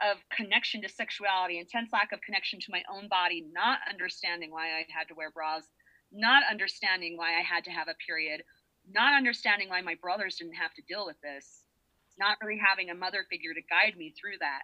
[0.00, 4.66] of connection to sexuality, intense lack of connection to my own body, not understanding why
[4.66, 5.64] I had to wear bras,
[6.12, 8.42] not understanding why I had to have a period,
[8.90, 11.62] not understanding why my brothers didn't have to deal with this,
[12.18, 14.62] not really having a mother figure to guide me through that.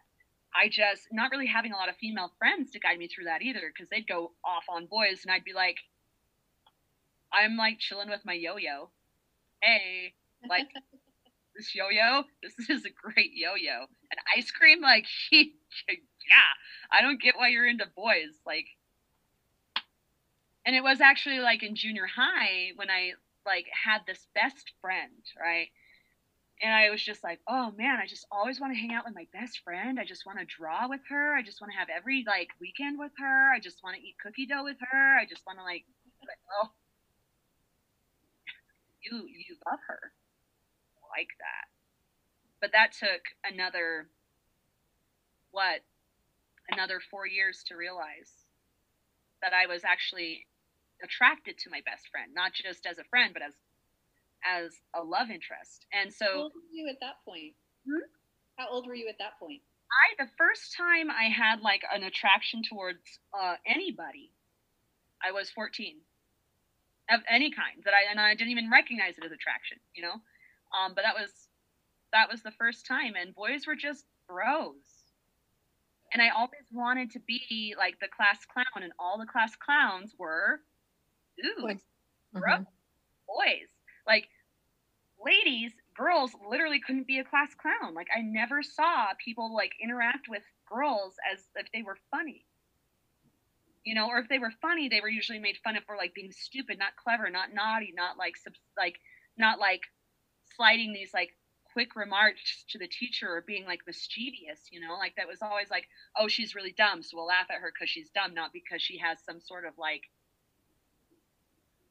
[0.54, 3.42] I just not really having a lot of female friends to guide me through that
[3.42, 5.76] either because they'd go off on boys and I'd be like,
[7.32, 8.90] I'm like chilling with my yo-yo.
[9.60, 10.14] Hey,
[10.48, 10.68] like
[11.58, 13.80] this yo-yo, this is a great yo-yo.
[13.80, 15.46] And ice cream, like, yeah,
[16.90, 18.38] I don't get why you're into boys.
[18.46, 18.66] Like,
[20.64, 23.12] and it was actually like in junior high when I
[23.44, 25.68] like had this best friend, right?
[26.60, 29.14] And I was just like, oh man, I just always want to hang out with
[29.14, 29.98] my best friend.
[29.98, 31.34] I just want to draw with her.
[31.34, 33.52] I just want to have every like weekend with her.
[33.54, 35.16] I just want to eat cookie dough with her.
[35.18, 35.84] I just want to like,
[36.20, 36.68] like oh,
[39.00, 40.12] you you love her
[41.10, 41.66] like that.
[42.60, 44.08] But that took another
[45.50, 45.80] what
[46.70, 48.30] another four years to realize
[49.40, 50.46] that I was actually
[51.02, 53.54] attracted to my best friend, not just as a friend, but as
[54.44, 55.86] as a love interest.
[55.92, 57.54] And so, How old were you at that point?
[57.86, 58.06] Hmm?
[58.56, 59.62] How old were you at that point?
[59.88, 64.30] I the first time I had like an attraction towards uh, anybody,
[65.24, 65.96] I was 14
[67.10, 70.20] of any kind that I and I didn't even recognize it as attraction, you know.
[70.72, 71.48] Um, but that was
[72.12, 74.74] that was the first time, and boys were just bros.
[76.12, 80.14] And I always wanted to be like the class clown, and all the class clowns
[80.18, 80.60] were
[81.36, 81.84] dudes, Boys.
[82.32, 82.66] bro, Mhm.
[83.26, 83.68] boys.
[84.06, 84.28] Like
[85.24, 87.94] ladies, girls literally couldn't be a class clown.
[87.94, 92.46] Like I never saw people like interact with girls as if they were funny.
[93.84, 96.14] You know, or if they were funny, they were usually made fun of for like
[96.14, 99.00] being stupid, not clever, not naughty, not like sub- like
[99.36, 99.82] not like
[100.58, 101.30] sliding these like
[101.72, 105.70] quick remarks to the teacher or being like mischievous, you know, like that was always
[105.70, 105.86] like,
[106.18, 108.98] oh, she's really dumb, so we'll laugh at her because she's dumb, not because she
[108.98, 110.02] has some sort of like,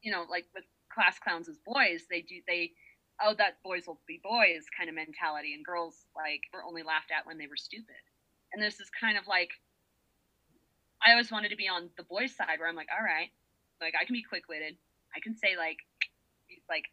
[0.01, 2.71] you know, like with class clowns as boys, they do they,
[3.23, 7.11] oh, that boys will be boys kind of mentality, and girls like were only laughed
[7.17, 8.03] at when they were stupid,
[8.51, 9.51] and this is kind of like,
[10.99, 13.31] I always wanted to be on the boys' side where I'm like, all right,
[13.79, 14.75] like I can be quick witted,
[15.15, 15.79] I can say like
[16.67, 16.91] like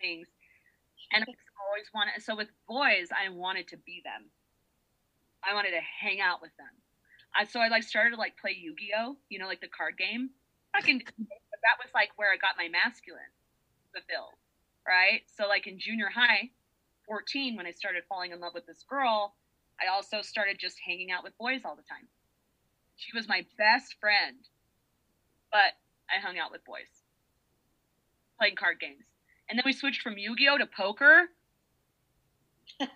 [0.00, 0.28] things
[1.12, 1.32] and I
[1.68, 2.22] always wanted.
[2.22, 4.30] So with boys, I wanted to be them.
[5.42, 6.70] I wanted to hang out with them.
[7.36, 9.16] I, so I like started to like play Yu-Gi-Oh.
[9.28, 10.30] You know, like the card game.
[10.74, 13.30] But that was like where I got my masculine
[13.92, 14.34] fulfilled,
[14.86, 15.22] right?
[15.36, 16.50] So like in junior high,
[17.06, 19.34] 14, when I started falling in love with this girl,
[19.80, 22.08] I also started just hanging out with boys all the time.
[22.96, 24.38] She was my best friend,
[25.50, 25.74] but
[26.10, 26.90] I hung out with boys,
[28.38, 29.06] playing card games.
[29.48, 31.28] And then we switched from Yu-Gi-Oh to poker.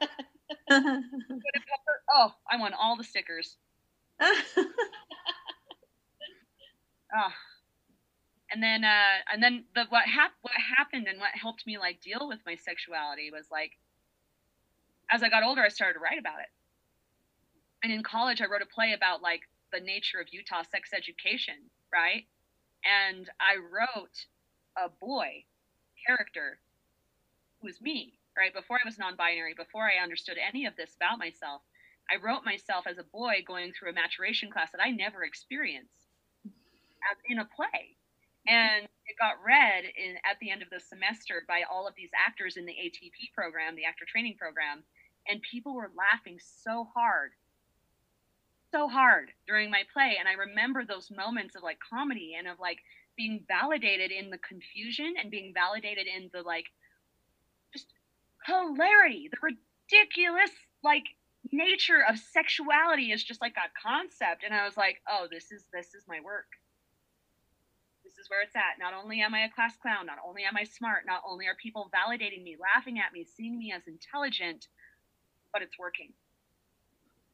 [2.10, 3.56] Oh, I won all the stickers.
[7.14, 7.28] Oh.
[8.50, 12.00] And then uh and then the what hap- what happened and what helped me like
[12.00, 13.72] deal with my sexuality was like
[15.10, 16.48] as I got older, I started to write about it.
[17.82, 19.42] And in college, I wrote a play about like
[19.72, 21.56] the nature of Utah sex education,
[21.92, 22.24] right?
[22.84, 24.26] And I wrote
[24.76, 25.44] a boy
[26.06, 26.58] character
[27.62, 28.54] was me, right?
[28.54, 31.62] Before I was non binary, before I understood any of this about myself,
[32.10, 36.08] I wrote myself as a boy going through a maturation class that I never experienced
[37.10, 37.96] as in a play.
[38.46, 42.10] And it got read in, at the end of the semester by all of these
[42.16, 44.84] actors in the ATP program, the actor training program,
[45.28, 47.32] and people were laughing so hard,
[48.72, 50.16] so hard during my play.
[50.18, 52.78] And I remember those moments of like comedy and of like
[53.18, 56.64] being validated in the confusion and being validated in the like
[57.74, 57.92] just
[58.46, 60.50] hilarity, the ridiculous
[60.82, 61.04] like
[61.52, 64.42] nature of sexuality is just like a concept.
[64.42, 66.46] And I was like, oh, this is this is my work
[68.08, 68.80] this is where it's at.
[68.80, 71.54] Not only am I a class clown, not only am I smart, not only are
[71.60, 74.66] people validating me, laughing at me, seeing me as intelligent,
[75.52, 76.16] but it's working.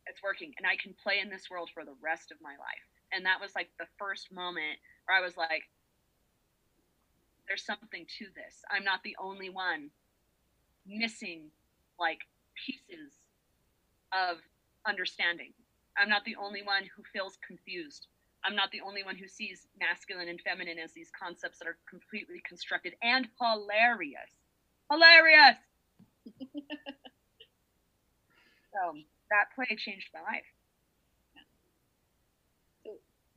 [0.06, 0.52] It's working.
[0.58, 2.88] And I can play in this world for the rest of my life.
[3.12, 5.64] And that was like the first moment where I was like,
[7.48, 8.62] there's something to this.
[8.70, 9.90] I'm not the only one
[10.86, 11.50] missing
[11.98, 12.20] like
[12.54, 13.12] pieces
[14.12, 14.38] of
[14.86, 15.52] understanding.
[15.96, 18.06] I'm not the only one who feels confused.
[18.44, 21.78] I'm not the only one who sees masculine and feminine as these concepts that are
[21.88, 24.30] completely constructed and hilarious.
[24.90, 25.56] Hilarious.
[28.72, 28.94] so
[29.30, 30.44] that play changed my life.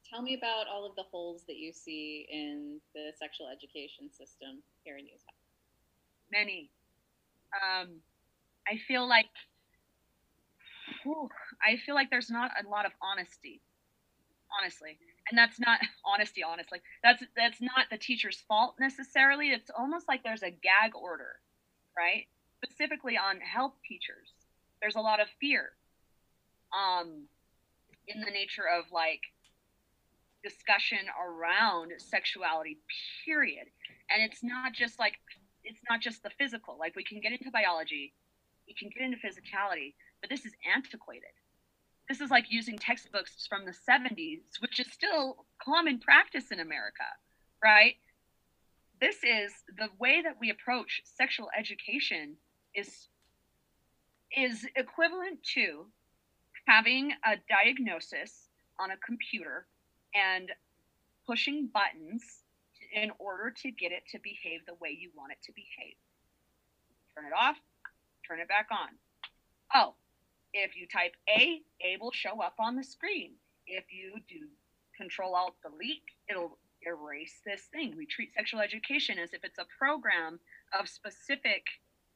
[0.09, 4.63] Tell me about all of the holes that you see in the sexual education system
[4.83, 5.35] here in Utah.
[6.31, 6.69] Many.
[7.53, 8.01] Um,
[8.67, 9.27] I feel like
[11.03, 11.29] whew,
[11.61, 13.61] I feel like there's not a lot of honesty
[14.61, 14.97] honestly.
[15.29, 16.79] And that's not honesty honestly.
[17.03, 19.49] That's that's not the teacher's fault necessarily.
[19.49, 21.39] It's almost like there's a gag order
[21.97, 22.27] right?
[22.63, 24.29] Specifically on health teachers.
[24.79, 25.71] There's a lot of fear
[26.75, 27.23] um
[28.07, 29.21] in the nature of like
[30.43, 32.77] discussion around sexuality
[33.25, 33.67] period.
[34.09, 35.13] And it's not just like
[35.63, 36.77] it's not just the physical.
[36.79, 38.13] Like we can get into biology
[38.67, 41.29] we can get into physicality but this is antiquated.
[42.09, 47.03] This is like using textbooks from the 70s, which is still common practice in America,
[47.63, 47.95] right?
[48.99, 52.35] This is the way that we approach sexual education
[52.73, 53.09] is
[54.35, 55.85] is equivalent to
[56.67, 59.67] having a diagnosis on a computer
[60.17, 60.51] and
[61.25, 62.23] pushing buttons
[62.93, 65.95] in order to get it to behave the way you want it to behave.
[67.15, 67.57] Turn it off,
[68.27, 68.89] turn it back on.
[69.75, 69.95] Oh,
[70.53, 73.31] if you type A, A will show up on the screen.
[73.65, 74.47] If you do
[74.95, 77.95] Control Alt Delete, it'll erase this thing.
[77.97, 80.39] We treat sexual education as if it's a program
[80.79, 81.65] of specific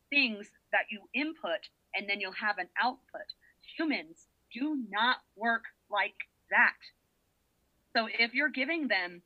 [0.10, 3.28] things that you input and then you'll have an output.
[3.78, 6.16] Humans do not work like
[6.50, 6.78] that.
[7.96, 9.22] So if you're giving them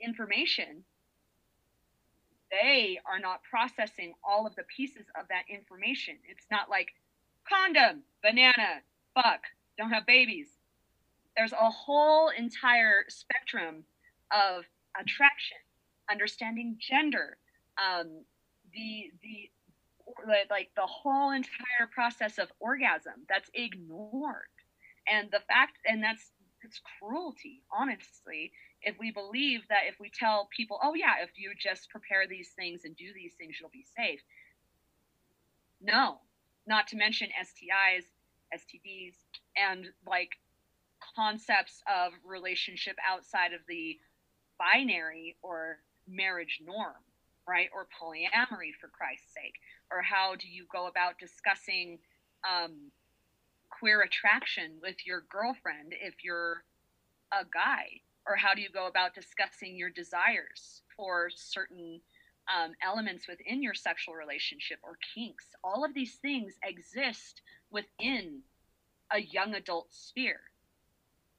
[0.00, 0.84] information,
[2.50, 6.16] they are not processing all of the pieces of that information.
[6.28, 6.88] It's not like
[7.48, 8.82] condom, banana,
[9.14, 9.40] fuck,
[9.78, 10.48] don't have babies.
[11.36, 13.84] There's a whole entire spectrum
[14.30, 14.64] of
[14.98, 15.56] attraction,
[16.10, 17.38] understanding gender,
[17.78, 18.24] um,
[18.72, 19.50] the the
[20.50, 24.46] like the whole entire process of orgasm that's ignored,
[25.08, 26.30] and the fact and that's
[26.64, 28.52] it's cruelty, honestly.
[28.82, 32.50] If we believe that if we tell people, oh yeah, if you just prepare these
[32.56, 34.20] things and do these things, you'll be safe.
[35.80, 36.18] No,
[36.66, 38.04] not to mention STIs,
[38.54, 39.14] STDs,
[39.56, 40.30] and like
[41.16, 43.98] concepts of relationship outside of the
[44.58, 47.02] binary or marriage norm,
[47.48, 47.68] right?
[47.74, 49.54] Or polyamory, for Christ's sake.
[49.90, 51.98] Or how do you go about discussing
[52.44, 52.90] um,
[53.70, 56.64] queer attraction with your girlfriend if you're
[57.32, 58.00] a guy?
[58.26, 62.00] Or how do you go about discussing your desires for certain
[62.48, 65.46] um, elements within your sexual relationship or kinks.
[65.62, 68.40] All of these things exist within
[69.10, 70.40] a young adult sphere.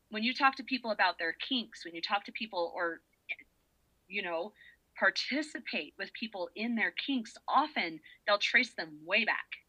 [0.10, 3.02] When you talk to people about their kinks, when you talk to people or,
[4.08, 4.54] you know,
[4.98, 9.65] participate with people in their kinks, often they'll trace them way back.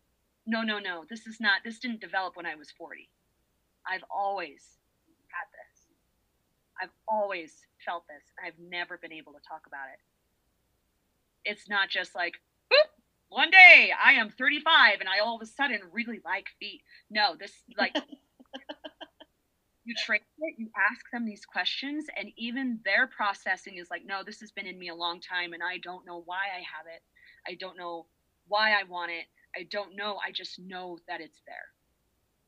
[0.46, 3.08] No, no, no, this is not, this didn't develop when I was 40.
[3.86, 4.62] I've always
[5.28, 5.86] had this.
[6.80, 8.22] I've always felt this.
[8.44, 10.00] I've never been able to talk about it
[11.46, 12.34] it's not just like,
[13.28, 16.82] one day I am 35 and I all of a sudden really like feet.
[17.10, 17.94] No, this like
[19.84, 24.22] you train it, you ask them these questions, and even their processing is like, no,
[24.24, 26.86] this has been in me a long time and I don't know why I have
[26.86, 27.02] it.
[27.48, 28.06] I don't know
[28.48, 29.26] why I want it.
[29.56, 30.18] I don't know.
[30.24, 31.72] I just know that it's there.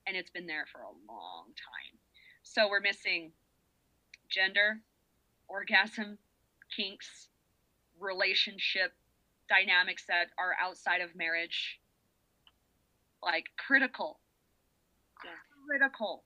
[0.07, 1.99] And it's been there for a long time.
[2.43, 3.33] So we're missing
[4.29, 4.81] gender,
[5.49, 6.19] orgasm,
[6.75, 7.29] kinks,
[7.99, 8.93] relationship
[9.49, 11.81] dynamics that are outside of marriage,
[13.23, 14.21] like critical,
[15.67, 16.25] critical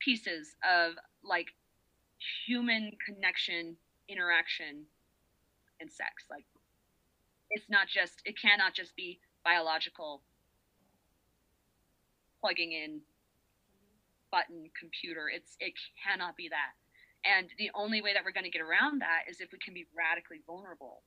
[0.00, 0.94] pieces of
[1.24, 1.48] like
[2.46, 3.76] human connection,
[4.08, 4.84] interaction,
[5.80, 6.24] and sex.
[6.30, 6.44] Like
[7.50, 10.22] it's not just it cannot just be biological
[12.40, 13.00] plugging in
[14.30, 15.30] button computer.
[15.32, 16.74] It's it cannot be that.
[17.24, 19.72] And the only way that we're going to get around that is if we can
[19.72, 21.02] be radically vulnerable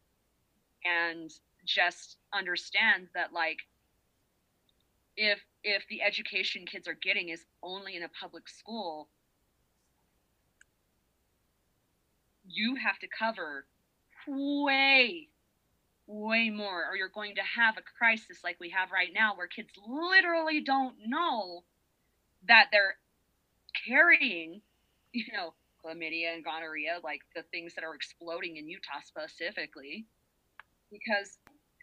[0.83, 1.29] and
[1.65, 3.59] just understand that like
[5.15, 9.09] if if the education kids are getting is only in a public school
[12.47, 13.65] you have to cover
[14.27, 15.27] way
[16.08, 19.47] way more or you're going to have a crisis like we have right now where
[19.47, 21.64] kids literally don't know
[22.47, 22.95] that they're
[23.88, 24.62] carrying
[25.14, 25.53] you know
[25.84, 30.05] chlamydia and gonorrhea like the things that are exploding in utah specifically
[30.91, 31.38] because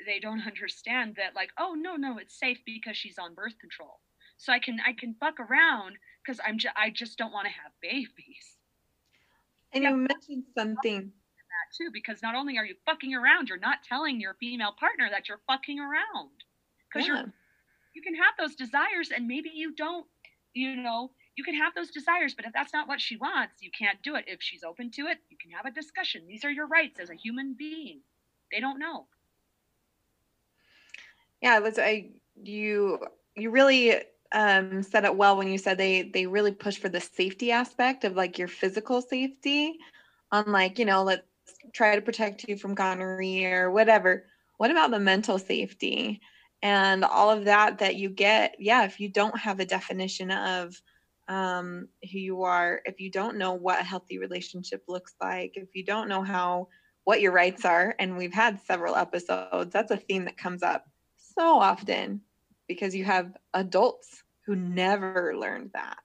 [0.07, 4.01] they don't understand that like oh no no it's safe because she's on birth control
[4.39, 7.53] so i can i can fuck around because i'm just i just don't want to
[7.53, 8.57] have babies
[9.73, 11.13] And you mentioned something.
[11.77, 15.29] Too because not only are you fucking around you're not telling your female partner that
[15.29, 16.31] you're fucking around.
[16.89, 17.15] Because Yeah.
[17.17, 17.33] you're
[17.95, 20.07] you can have those desires and maybe you don't
[20.55, 23.71] you know you can have those desires but if that's not what she wants you
[23.77, 24.25] can't do it.
[24.27, 26.27] If she's open to it you can have a discussion.
[26.29, 28.01] These are your rights as a human being.
[28.53, 29.07] They don't know.
[31.41, 32.11] Yeah, Liz, I
[32.43, 32.99] you
[33.37, 33.97] you really
[34.33, 38.05] um, said it well when you said they they really push for the safety aspect
[38.05, 39.79] of like your physical safety,
[40.33, 41.23] on like you know let's
[41.73, 44.27] try to protect you from gonorrhea or whatever.
[44.57, 46.21] What about the mental safety
[46.63, 48.57] and all of that that you get?
[48.59, 50.81] Yeah, if you don't have a definition of
[51.29, 55.75] um, who you are, if you don't know what a healthy relationship looks like, if
[55.75, 56.69] you don't know how
[57.05, 60.87] what your rights are, and we've had several episodes, that's a theme that comes up
[61.37, 62.23] so often
[62.67, 65.99] because you have adults who never learned that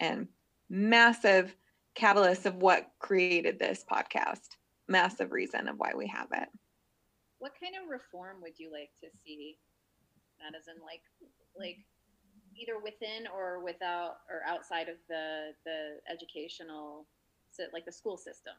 [0.00, 0.28] and
[0.70, 1.54] massive
[1.94, 4.56] catalyst of what created this podcast
[4.88, 6.48] massive reason of why we have it.
[7.38, 9.58] What kind of reform would you like to see,
[10.42, 10.74] Madison?
[10.82, 11.02] Like,
[11.58, 11.78] like
[12.56, 17.06] either within or without or outside of the the educational,
[17.52, 18.54] si- like the school system.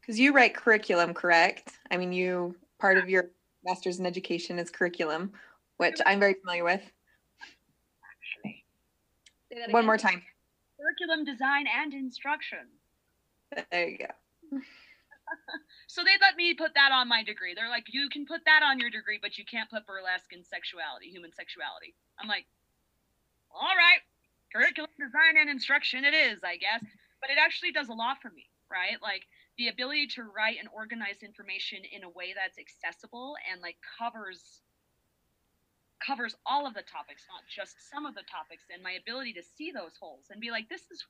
[0.00, 1.78] because you write curriculum correct?
[1.90, 3.30] I mean you part of your
[3.64, 5.32] master's in education is curriculum
[5.78, 6.82] which i'm very familiar with.
[8.10, 8.64] Actually.
[9.52, 9.86] Say that one again?
[9.86, 10.22] more time.
[10.80, 12.66] Curriculum design and instruction.
[13.70, 14.60] There you go
[15.86, 17.54] so they let me put that on my degree.
[17.54, 20.44] They're like you can put that on your degree but you can't put burlesque and
[20.44, 21.94] sexuality human sexuality.
[22.20, 22.46] I'm like
[23.52, 24.02] all right.
[24.52, 26.84] Curriculum design and instruction it is i guess.
[27.20, 29.00] But it actually does a lot for me right?
[29.02, 29.24] Like
[29.56, 34.60] the ability to write and organize information in a way that's accessible and like covers
[35.98, 39.42] covers all of the topics not just some of the topics and my ability to
[39.42, 41.02] see those holes and be like this is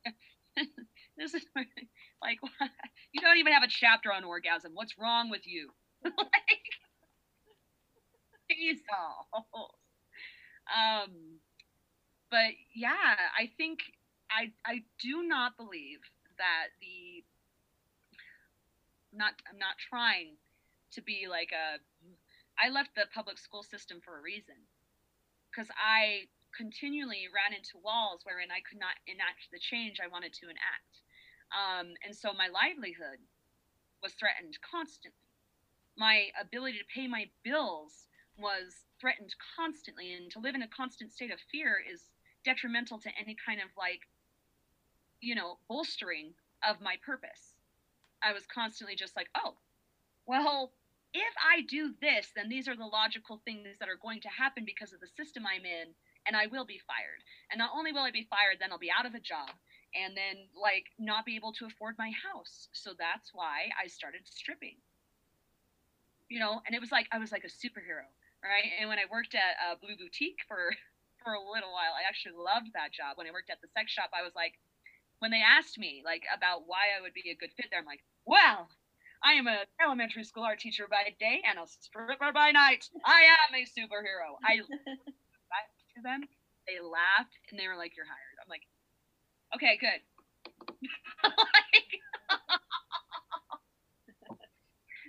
[1.19, 1.45] this is
[2.23, 2.39] like
[3.13, 4.73] you don't even have a chapter on orgasm.
[4.75, 5.71] What's wrong with you?
[6.05, 6.69] Like
[8.51, 8.89] Jesus.
[10.69, 11.41] um
[12.31, 13.81] but yeah i think
[14.31, 16.01] i i do not believe
[16.39, 17.25] that the
[19.13, 20.37] not i'm not trying
[20.93, 21.79] to be like a
[22.63, 24.55] i left the public school system for a reason.
[25.51, 26.29] Because i
[26.59, 31.07] continually ran into walls wherein i could not enact the change i wanted to enact.
[31.55, 33.23] Um, and so my livelihood
[34.03, 35.17] was threatened constantly.
[35.97, 38.07] My ability to pay my bills
[38.37, 42.11] was threatened constantly and to live in a constant state of fear is
[42.45, 44.07] detrimental to any kind of like
[45.21, 46.35] you know bolstering
[46.69, 47.55] of my purpose.
[48.23, 49.55] I was constantly just like oh
[50.27, 50.73] well
[51.15, 54.65] if i do this then these are the logical things that are going to happen
[54.65, 55.89] because of the system i'm in
[56.27, 57.23] and i will be fired.
[57.51, 59.51] And not only will i be fired then i'll be out of a job
[59.95, 62.69] and then like not be able to afford my house.
[62.73, 64.77] So that's why i started stripping.
[66.29, 68.09] You know and it was like i was like a superhero
[68.45, 68.71] right?
[68.79, 70.73] And when i worked at uh, blue boutique for
[71.25, 73.17] for a little while i actually loved that job.
[73.17, 74.55] When i worked at the sex shop i was like
[75.19, 77.87] when they asked me like about why i would be a good fit there i'm
[77.87, 78.69] like well
[79.25, 82.87] i am an elementary school art teacher by day and a stripper by night.
[83.05, 84.39] I am a superhero.
[84.45, 84.61] I
[85.99, 86.23] to them
[86.71, 88.63] they laughed and they were like you're hired i'm like
[89.55, 90.01] okay good
[91.25, 91.91] like,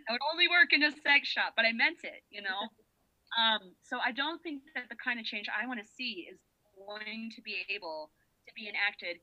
[0.09, 2.69] I would only work in a sex shop, but I meant it, you know.
[3.37, 6.41] Um, so I don't think that the kind of change I want to see is
[6.73, 8.09] going to be able
[8.47, 9.21] to be enacted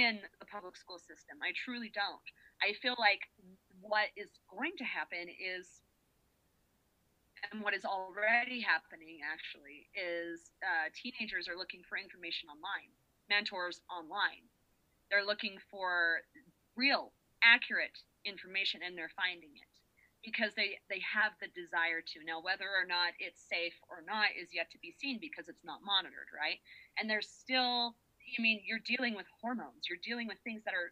[0.00, 1.36] in the public school system.
[1.44, 2.24] I truly don't.
[2.64, 3.20] I feel like
[3.84, 5.68] what is going to happen is,
[7.52, 12.90] and what is already happening actually, is uh, teenagers are looking for information online,
[13.28, 14.46] mentors online.
[15.10, 16.22] They're looking for
[16.74, 17.94] real, accurate
[18.26, 19.72] information, and they're finding it
[20.24, 22.24] because they they have the desire to.
[22.26, 25.64] Now whether or not it's safe or not is yet to be seen because it's
[25.64, 26.58] not monitored right?
[26.98, 27.94] And there's still
[28.26, 29.86] i mean you're dealing with hormones.
[29.88, 30.90] You're dealing with things that are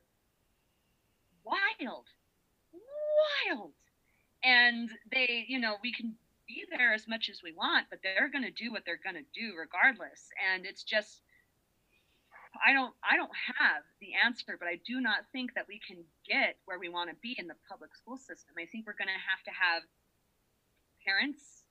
[1.43, 2.07] wild
[3.49, 3.73] wild.
[4.45, 6.15] And they you know we can
[6.47, 9.17] be there as much as we want but they're going to do what they're going
[9.17, 11.21] to do regardless and it's just
[12.63, 16.05] I don't I don't have the answer, but I do not think that we can
[16.23, 18.55] get where we want to be in the public school system.
[18.59, 19.83] I think we're going to have to have
[21.03, 21.65] parents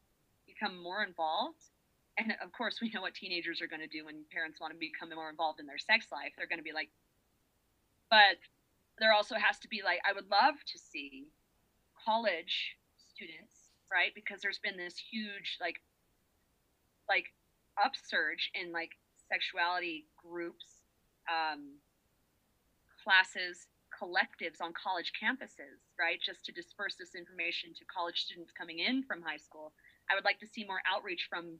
[0.46, 1.64] become more involved.
[2.18, 4.80] And of course, we know what teenagers are going to do when parents want to
[4.80, 6.36] become more involved in their sex life.
[6.38, 6.90] They're going to be like,
[8.12, 8.38] but
[9.00, 11.26] there also has to be like, I would love to see
[12.06, 12.78] college
[13.16, 13.63] students,
[13.94, 14.12] right?
[14.16, 15.78] Because there's been this huge like,
[17.08, 17.30] like
[17.78, 18.98] upsurge in like
[19.30, 20.82] sexuality groups,
[21.30, 21.78] um,
[23.04, 26.18] classes, collectives on college campuses, right?
[26.18, 29.72] Just to disperse this information to college students coming in from high school.
[30.10, 31.60] I would like to see more outreach from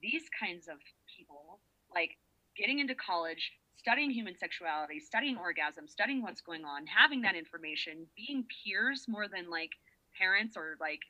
[0.00, 0.78] these kinds of
[1.10, 1.60] people,
[1.94, 2.16] like
[2.56, 8.06] getting into college, studying human sexuality, studying orgasm, studying what's going on, having that information,
[8.16, 9.70] being peers more than like
[10.18, 11.00] parents or like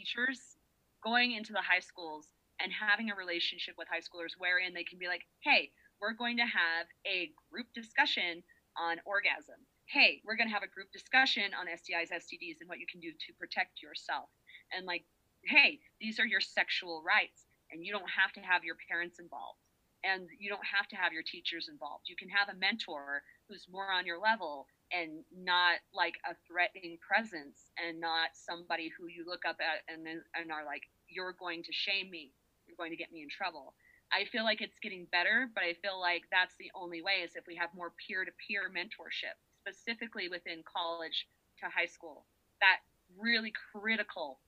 [0.00, 0.56] teachers,
[1.04, 4.98] going into the high schools and having a relationship with high schoolers wherein they can
[4.98, 5.70] be like, hey,
[6.00, 8.42] we're going to have a group discussion
[8.80, 9.60] on orgasm.
[9.84, 13.00] Hey, we're going to have a group discussion on STIs, STDs, and what you can
[13.00, 14.28] do to protect yourself.
[14.72, 15.04] And like,
[15.44, 19.60] hey, these are your sexual rights, and you don't have to have your parents involved,
[20.04, 22.08] and you don't have to have your teachers involved.
[22.08, 26.98] You can have a mentor who's more on your level and not like a threatening
[27.00, 31.62] presence, and not somebody who you look up at and and are like, you're going
[31.64, 32.32] to shame me
[32.70, 33.74] you're going to get me in trouble.
[34.14, 37.34] I feel like it's getting better, but I feel like that's the only way is
[37.34, 39.34] if we have more peer to peer mentorship,
[39.66, 41.26] specifically within college
[41.58, 42.26] to high school.
[42.62, 42.78] That
[43.18, 44.38] really critical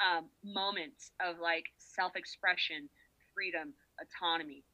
[0.00, 2.88] um, moments of like self expression,
[3.32, 4.64] freedom, autonomy.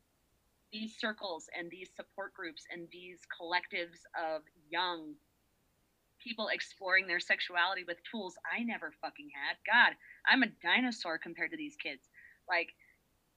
[0.72, 5.14] These circles and these support groups and these collectives of young
[6.22, 9.58] people exploring their sexuality with tools I never fucking had.
[9.66, 12.08] God, I'm a dinosaur compared to these kids
[12.48, 12.70] like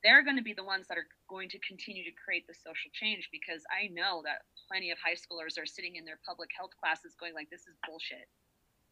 [0.03, 2.93] they're going to be the ones that are going to continue to create the social
[2.93, 6.77] change because I know that plenty of high schoolers are sitting in their public health
[6.77, 8.29] classes going like this is bullshit.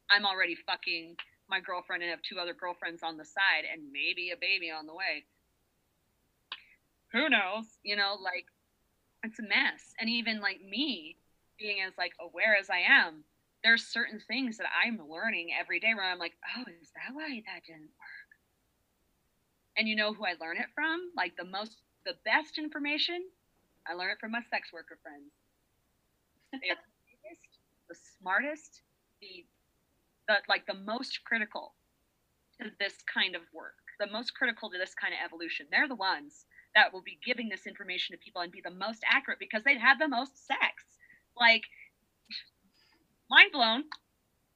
[0.10, 1.16] I'm already fucking
[1.50, 4.90] my girlfriend and have two other girlfriends on the side and maybe a baby on
[4.90, 5.26] the way.
[7.14, 7.66] Who knows?
[7.84, 8.46] You know, like
[9.24, 9.94] it's a mess.
[10.00, 11.16] And even like me
[11.58, 13.24] being as like aware as I am,
[13.64, 17.42] there's certain things that I'm learning every day where I'm like, oh, is that why
[17.46, 18.30] that didn't work?
[19.78, 21.12] And you know who I learn it from?
[21.16, 23.24] Like the most, the best information,
[23.88, 25.32] I learn it from my sex worker friends.
[26.52, 26.92] They're the
[27.24, 27.48] biggest,
[27.90, 28.82] the smartest,
[29.22, 29.46] the,
[30.28, 31.74] the like the most critical
[32.60, 35.68] to this kind of work, the most critical to this kind of evolution.
[35.72, 36.46] They're the ones
[36.76, 39.80] that will be giving this information to people and be the most accurate because they've
[39.80, 40.84] had the most sex.
[41.40, 41.64] Like,
[43.30, 43.84] mind blown.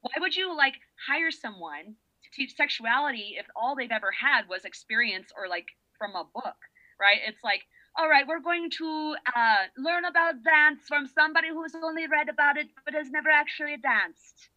[0.01, 0.75] Why would you like
[1.07, 6.11] hire someone to teach sexuality if all they've ever had was experience or like from
[6.11, 6.57] a book,
[6.99, 7.17] right?
[7.27, 7.61] It's like,
[7.97, 12.57] all right, we're going to uh, learn about dance from somebody who's only read about
[12.57, 14.49] it but has never actually danced.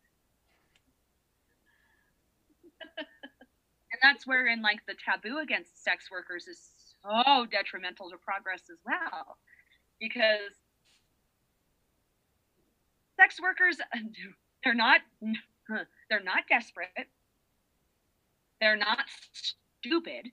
[2.99, 6.61] and that's wherein like the taboo against sex workers is
[7.03, 9.37] so detrimental to progress as well,
[9.99, 10.55] because
[13.19, 13.79] sex workers
[14.65, 15.01] they're not
[16.09, 16.89] they're not desperate
[18.61, 18.99] they're not
[19.33, 20.31] stupid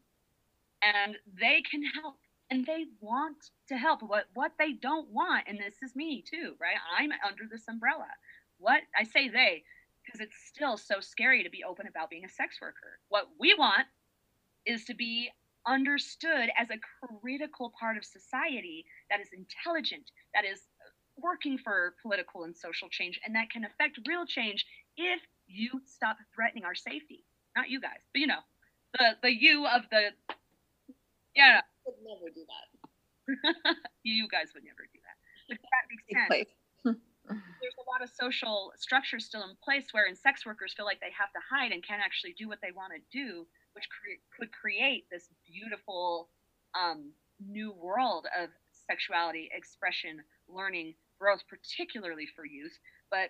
[0.81, 2.15] and they can help
[2.49, 3.37] and they want
[3.67, 4.01] to help.
[4.01, 6.77] What what they don't want, and this is me too, right?
[6.97, 8.07] I'm under this umbrella.
[8.57, 9.63] What I say they,
[10.05, 12.99] because it's still so scary to be open about being a sex worker.
[13.09, 13.87] What we want
[14.65, 15.29] is to be
[15.67, 16.79] understood as a
[17.21, 20.61] critical part of society that is intelligent, that is
[21.17, 24.65] working for political and social change, and that can affect real change
[24.95, 27.23] if you stop threatening our safety
[27.57, 28.45] not you guys, but you know,
[28.93, 30.13] the the you of the
[31.35, 31.61] yeah.
[31.85, 33.75] Would never do that.
[34.03, 35.17] you guys would never do that.
[35.47, 36.51] But that makes sense.
[37.27, 41.11] There's a lot of social structures still in place wherein sex workers feel like they
[41.15, 43.47] have to hide and can't actually do what they want to do
[43.77, 46.29] which cre- could create this beautiful
[46.73, 47.11] um,
[47.47, 48.49] new world of
[48.89, 50.17] sexuality, expression,
[50.49, 52.73] learning, growth, particularly for youth.
[53.11, 53.29] But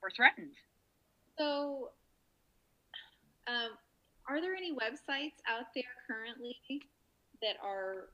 [0.00, 0.54] we're threatened.
[1.36, 1.90] So,
[3.48, 3.70] um,
[4.28, 6.56] are there any websites out there currently
[7.42, 8.10] that are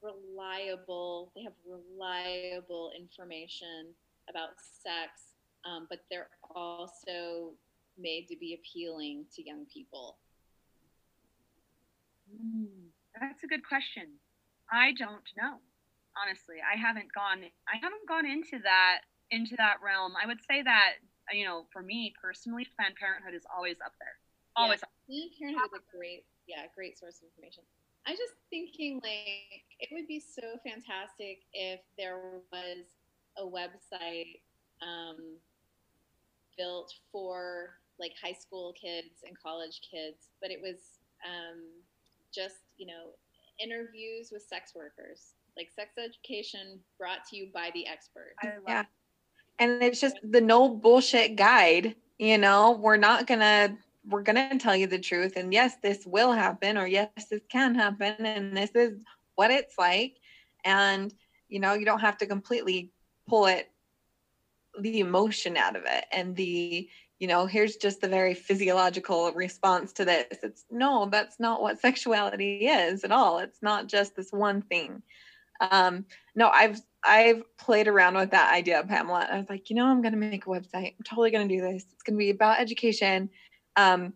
[0.00, 1.32] reliable?
[1.36, 3.92] They have reliable information
[4.30, 7.52] about sex, um, but they're also
[7.98, 10.18] made to be appealing to young people?
[12.30, 12.90] Mm,
[13.20, 14.18] that's a good question.
[14.70, 15.58] I don't know.
[16.16, 17.44] Honestly, I haven't gone.
[17.68, 20.14] I haven't gone into that into that realm.
[20.16, 20.94] I would say that
[21.32, 24.16] you know, for me personally, Planned Parenthood is always up there.
[24.54, 24.80] Always.
[24.80, 27.64] Yeah, Planned Parenthood is a great, yeah, great source of information.
[28.06, 32.86] I was just thinking like it would be so fantastic if there was
[33.36, 34.38] a website
[34.80, 35.16] um,
[36.56, 41.62] built for like high school kids and college kids, but it was um,
[42.34, 43.14] just you know
[43.62, 48.36] interviews with sex workers, like sex education brought to you by the experts.
[48.66, 48.84] yeah,
[49.58, 51.94] and it's just the no bullshit guide.
[52.18, 53.76] You know, we're not gonna
[54.08, 57.74] we're gonna tell you the truth, and yes, this will happen, or yes, this can
[57.74, 59.02] happen, and this is
[59.34, 60.16] what it's like,
[60.64, 61.12] and
[61.48, 62.90] you know, you don't have to completely
[63.28, 63.70] pull it
[64.80, 66.88] the emotion out of it and the
[67.18, 70.26] you know, here's just the very physiological response to this.
[70.42, 73.38] It's no, that's not what sexuality is at all.
[73.38, 75.02] It's not just this one thing.
[75.60, 76.04] Um,
[76.34, 79.28] no, I've I've played around with that idea, Pamela.
[79.30, 80.94] I was like, you know, I'm gonna make a website.
[80.98, 81.86] I'm totally gonna do this.
[81.92, 83.30] It's gonna be about education.
[83.76, 84.12] Um,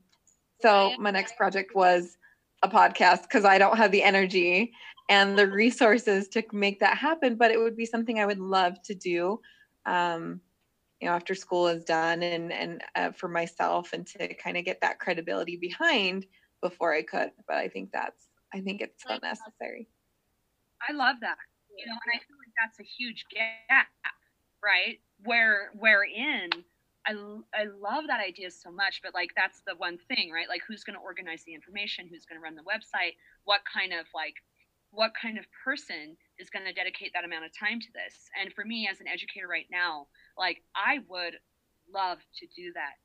[0.61, 2.19] so my next project was
[2.63, 4.73] a podcast because I don't have the energy
[5.09, 8.81] and the resources to make that happen, but it would be something I would love
[8.83, 9.41] to do.
[9.87, 10.43] Um,
[11.01, 14.65] you know after school is done and and uh, for myself and to kind of
[14.65, 16.27] get that credibility behind
[16.63, 19.89] before i could but i think that's i think it's so necessary
[20.89, 21.37] i love that
[21.77, 23.87] you know and i feel like that's a huge gap
[24.63, 26.51] right where wherein
[27.07, 27.13] I,
[27.55, 30.85] I love that idea so much but like that's the one thing right like who's
[30.85, 34.35] going to organize the information who's going to run the website what kind of like
[34.91, 38.29] what kind of person is going to dedicate that amount of time to this?
[38.41, 40.07] And for me as an educator right now
[40.41, 41.35] like I would
[41.93, 42.97] love to do that.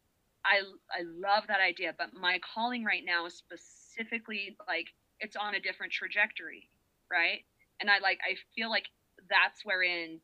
[0.45, 4.87] I I love that idea, but my calling right now is specifically like
[5.19, 6.69] it's on a different trajectory,
[7.11, 7.43] right?
[7.81, 8.85] And I like I feel like
[9.29, 10.21] that's wherein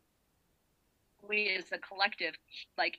[1.27, 2.33] we as a collective
[2.77, 2.97] like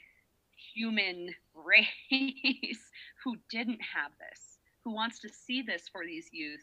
[0.75, 2.91] human race
[3.25, 6.63] who didn't have this, who wants to see this for these youth,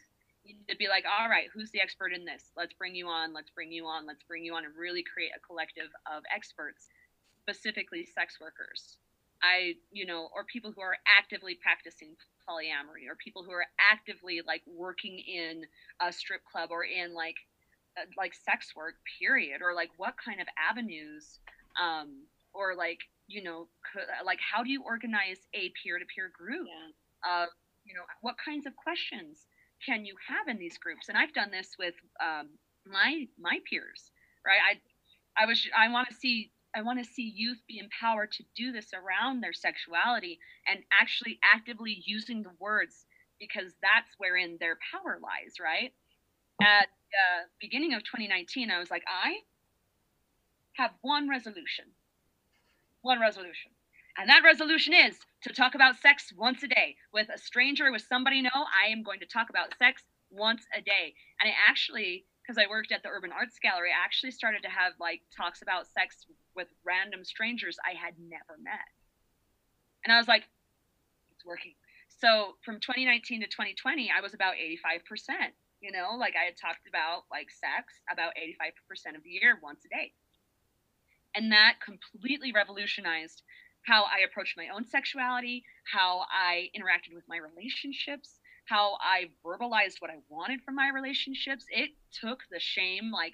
[0.68, 2.52] to be like, all right, who's the expert in this?
[2.56, 5.32] Let's bring you on, let's bring you on, let's bring you on and really create
[5.36, 6.88] a collective of experts
[7.42, 8.98] specifically sex workers.
[9.42, 12.14] I, you know, or people who are actively practicing
[12.46, 15.64] polyamory, or people who are actively like working in
[16.00, 17.36] a strip club or in like
[17.98, 21.40] uh, like sex work, period, or like what kind of avenues,
[21.80, 26.66] um, or like you know, could, like how do you organize a peer-to-peer group?
[26.68, 27.42] Yeah.
[27.42, 27.46] Uh,
[27.84, 29.46] you know, what kinds of questions
[29.84, 31.08] can you have in these groups?
[31.08, 32.50] And I've done this with um,
[32.86, 34.10] my my peers,
[34.44, 34.60] right?
[34.60, 38.44] I I was I want to see I want to see youth be empowered to
[38.54, 43.06] do this around their sexuality and actually actively using the words
[43.40, 45.92] because that's wherein their power lies, right?
[46.62, 49.38] At the beginning of 2019, I was like, I
[50.74, 51.86] have one resolution.
[53.02, 53.72] One resolution.
[54.16, 58.02] And that resolution is to talk about sex once a day with a stranger, with
[58.08, 58.50] somebody know.
[58.54, 61.14] I am going to talk about sex once a day.
[61.40, 64.70] And I actually because I worked at the Urban Arts Gallery, I actually started to
[64.70, 66.26] have like talks about sex
[66.56, 68.88] with random strangers I had never met.
[70.04, 70.44] And I was like,
[71.32, 71.74] it's working.
[72.08, 75.54] So from 2019 to 2020, I was about 85%.
[75.80, 79.84] You know, like I had talked about like sex about 85% of the year once
[79.86, 80.12] a day.
[81.34, 83.42] And that completely revolutionized
[83.82, 88.39] how I approached my own sexuality, how I interacted with my relationships,
[88.70, 93.32] how I verbalized what I wanted from my relationships, it took the shame like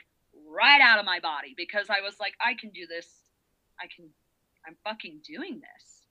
[0.49, 3.07] right out of my body because I was like, I can do this.
[3.79, 4.07] I can,
[4.67, 6.07] I'm fucking doing this.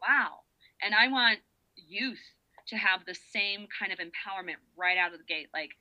[0.00, 0.40] Wow.
[0.82, 1.40] And I want
[1.76, 2.22] youth
[2.68, 5.48] to have the same kind of empowerment right out of the gate.
[5.52, 5.72] Like,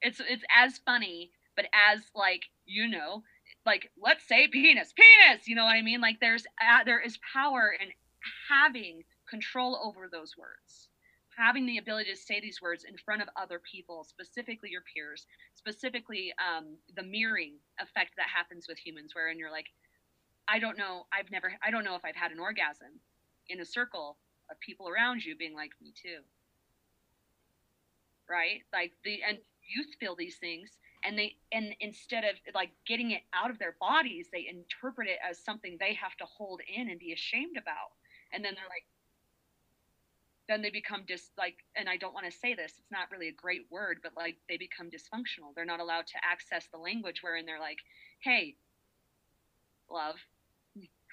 [0.00, 3.22] it's it's as funny, but as like you know,
[3.66, 5.46] like let's say penis, penis.
[5.46, 6.00] You know what I mean?
[6.00, 7.88] Like there's uh, there is power in
[8.48, 10.89] having control over those words
[11.40, 15.26] having the ability to say these words in front of other people, specifically your peers,
[15.54, 19.68] specifically um, the mirroring effect that happens with humans, wherein you're like,
[20.46, 23.00] I don't know, I've never, I don't know if I've had an orgasm
[23.48, 24.18] in a circle
[24.50, 26.20] of people around you being like, me too.
[28.28, 28.60] Right?
[28.72, 30.70] Like the and youth feel these things
[31.04, 35.18] and they and instead of like getting it out of their bodies, they interpret it
[35.28, 37.96] as something they have to hold in and be ashamed about.
[38.32, 38.84] And then they're like
[40.50, 43.28] then they become just like and I don't want to say this, it's not really
[43.28, 45.54] a great word, but like they become dysfunctional.
[45.54, 47.78] They're not allowed to access the language wherein they're like,
[48.24, 48.56] hey,
[49.88, 50.16] love,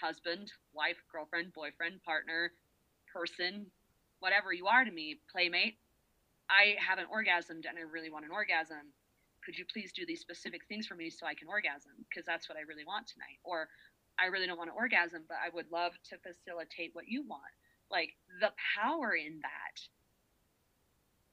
[0.02, 2.52] husband, wife, girlfriend, boyfriend, partner,
[3.14, 3.68] person,
[4.20, 5.78] whatever you are to me, playmate,
[6.50, 8.94] I haven't orgasmed and I really want an orgasm.
[9.46, 11.94] Could you please do these specific things for me so I can orgasm?
[12.10, 13.38] Because that's what I really want tonight.
[13.44, 13.70] Or
[14.20, 17.54] I really don't want an orgasm, but I would love to facilitate what you want.
[17.92, 19.82] Like the power in that.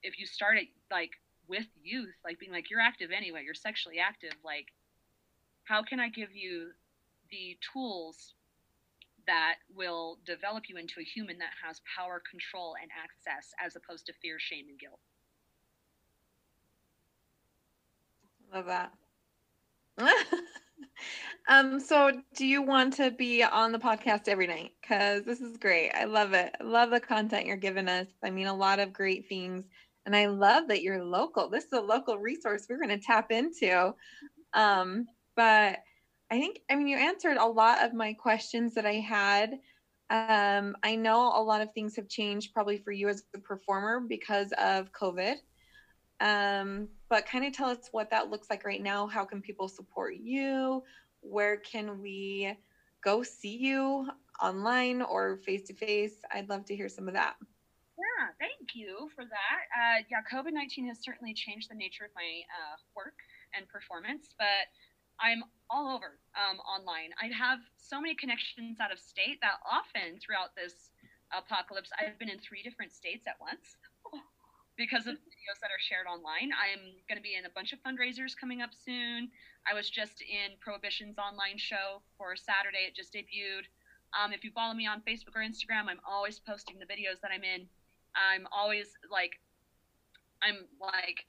[0.03, 1.11] If you start it like
[1.49, 4.67] with youth, like being like, you're active anyway, you're sexually active, like,
[5.65, 6.71] how can I give you
[7.31, 8.35] the tools
[9.27, 14.07] that will develop you into a human that has power, control, and access as opposed
[14.07, 15.01] to fear, shame, and guilt.
[18.53, 18.93] Love that.
[21.49, 24.73] um, so do you want to be on the podcast every night?
[24.81, 25.91] Because this is great.
[25.93, 26.55] I love it.
[26.61, 28.07] I love the content you're giving us.
[28.23, 29.65] I mean, a lot of great things.
[30.07, 31.49] And I love that you're local.
[31.49, 33.95] This is a local resource we're going to tap into.
[34.53, 35.79] Um, but
[36.31, 39.59] I think, I mean, you answered a lot of my questions that I had.
[40.11, 44.01] Um, I know a lot of things have changed probably for you as a performer
[44.01, 45.37] because of COVID.
[46.21, 49.07] Um, but kind of tell us what that looks like right now.
[49.07, 50.83] How can people support you?
[51.21, 52.53] Where can we
[53.05, 54.09] go see you
[54.43, 56.17] online or face to face?
[56.33, 57.35] I'd love to hear some of that.
[57.95, 59.63] Yeah, thank you for that.
[59.71, 63.15] Uh, yeah, COVID 19 has certainly changed the nature of my uh, work
[63.57, 64.67] and performance, but
[65.23, 67.15] I'm all over um, online.
[67.23, 70.91] I have so many connections out of state that often throughout this
[71.31, 73.79] apocalypse, I've been in three different states at once
[74.77, 76.51] because of videos that are shared online.
[76.53, 79.31] I'm going to be in a bunch of fundraisers coming up soon.
[79.71, 82.87] I was just in Prohibition's online show for Saturday.
[82.89, 83.71] It just debuted.
[84.15, 87.31] Um, if you follow me on Facebook or Instagram, I'm always posting the videos that
[87.35, 87.67] I'm in.
[88.15, 89.41] I'm always like,
[90.43, 91.27] I'm like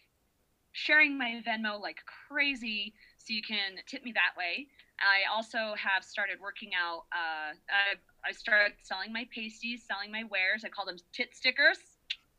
[0.73, 4.67] sharing my Venmo like crazy so you can tip me that way.
[4.99, 7.05] I also have started working out.
[7.11, 7.95] Uh, I,
[8.27, 10.63] I started selling my pasties, selling my wares.
[10.65, 11.94] I call them tit stickers.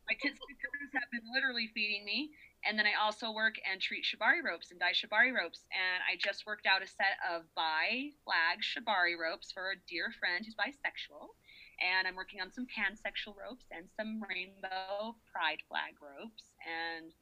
[0.09, 2.31] My stickers have been literally feeding me.
[2.65, 5.63] And then I also work and treat shibari ropes and dye shibari ropes.
[5.71, 10.11] And I just worked out a set of bi flag shibari ropes for a dear
[10.19, 11.31] friend who's bisexual.
[11.79, 16.55] And I'm working on some pansexual ropes and some rainbow pride flag ropes.
[16.65, 17.13] And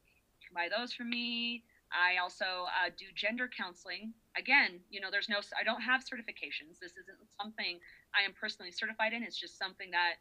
[0.55, 1.63] buy those for me.
[1.91, 4.13] I also uh, do gender counseling.
[4.39, 6.79] Again, you know, there's no, I don't have certifications.
[6.81, 7.77] This isn't something
[8.15, 9.21] I am personally certified in.
[9.21, 10.15] It's just something that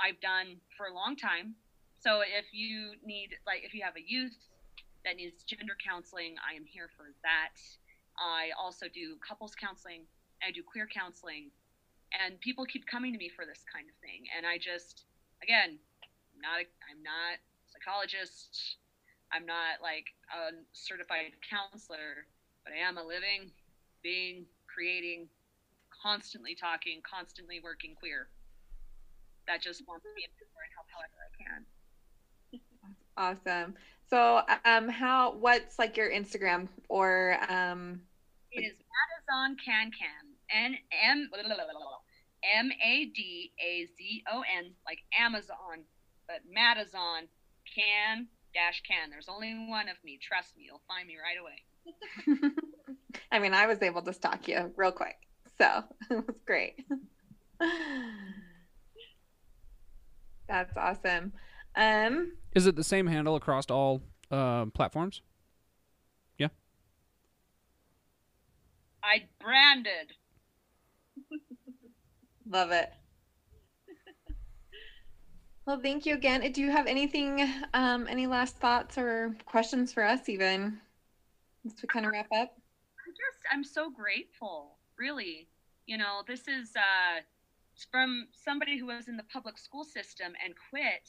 [0.00, 1.54] I've done for a long time.
[2.04, 4.36] So if you need, like, if you have a youth
[5.08, 7.56] that needs gender counseling, I am here for that.
[8.20, 10.04] I also do couples counseling.
[10.44, 11.48] I do queer counseling,
[12.12, 14.28] and people keep coming to me for this kind of thing.
[14.36, 15.08] And I just,
[15.40, 18.76] again, I'm not, a, I'm not a psychologist.
[19.32, 22.28] I'm not like a certified counselor,
[22.68, 23.48] but I am a living
[24.04, 25.32] being, creating,
[25.88, 28.28] constantly talking, constantly working queer.
[29.48, 31.64] That just wants to be empowered and help however I can.
[33.16, 33.74] Awesome.
[34.08, 35.34] So, um, how?
[35.34, 38.00] What's like your Instagram or um?
[38.52, 40.34] It is Madazon Can Can.
[40.50, 41.30] N M
[42.56, 45.84] M A D A Z O N like Amazon,
[46.28, 47.28] but Madazon
[47.74, 49.10] Can dash can.
[49.10, 50.18] There's only one of me.
[50.22, 51.62] Trust me, you'll find me right away.
[53.32, 55.16] I mean, I was able to stalk you real quick,
[55.58, 56.84] so it was great.
[60.48, 61.32] That's awesome.
[61.74, 64.00] Um, Is it the same handle across all
[64.30, 65.22] uh, platforms?
[66.38, 66.48] Yeah.
[69.02, 70.12] I branded.
[72.48, 72.92] love it.
[75.66, 76.52] Well, thank you again.
[76.52, 80.78] Do you have anything, um, any last thoughts or questions for us, even
[81.64, 82.52] as we kind of wrap up?
[83.06, 85.48] I'm just, I'm so grateful, really.
[85.86, 87.20] You know, this is uh,
[87.90, 91.08] from somebody who was in the public school system and quit.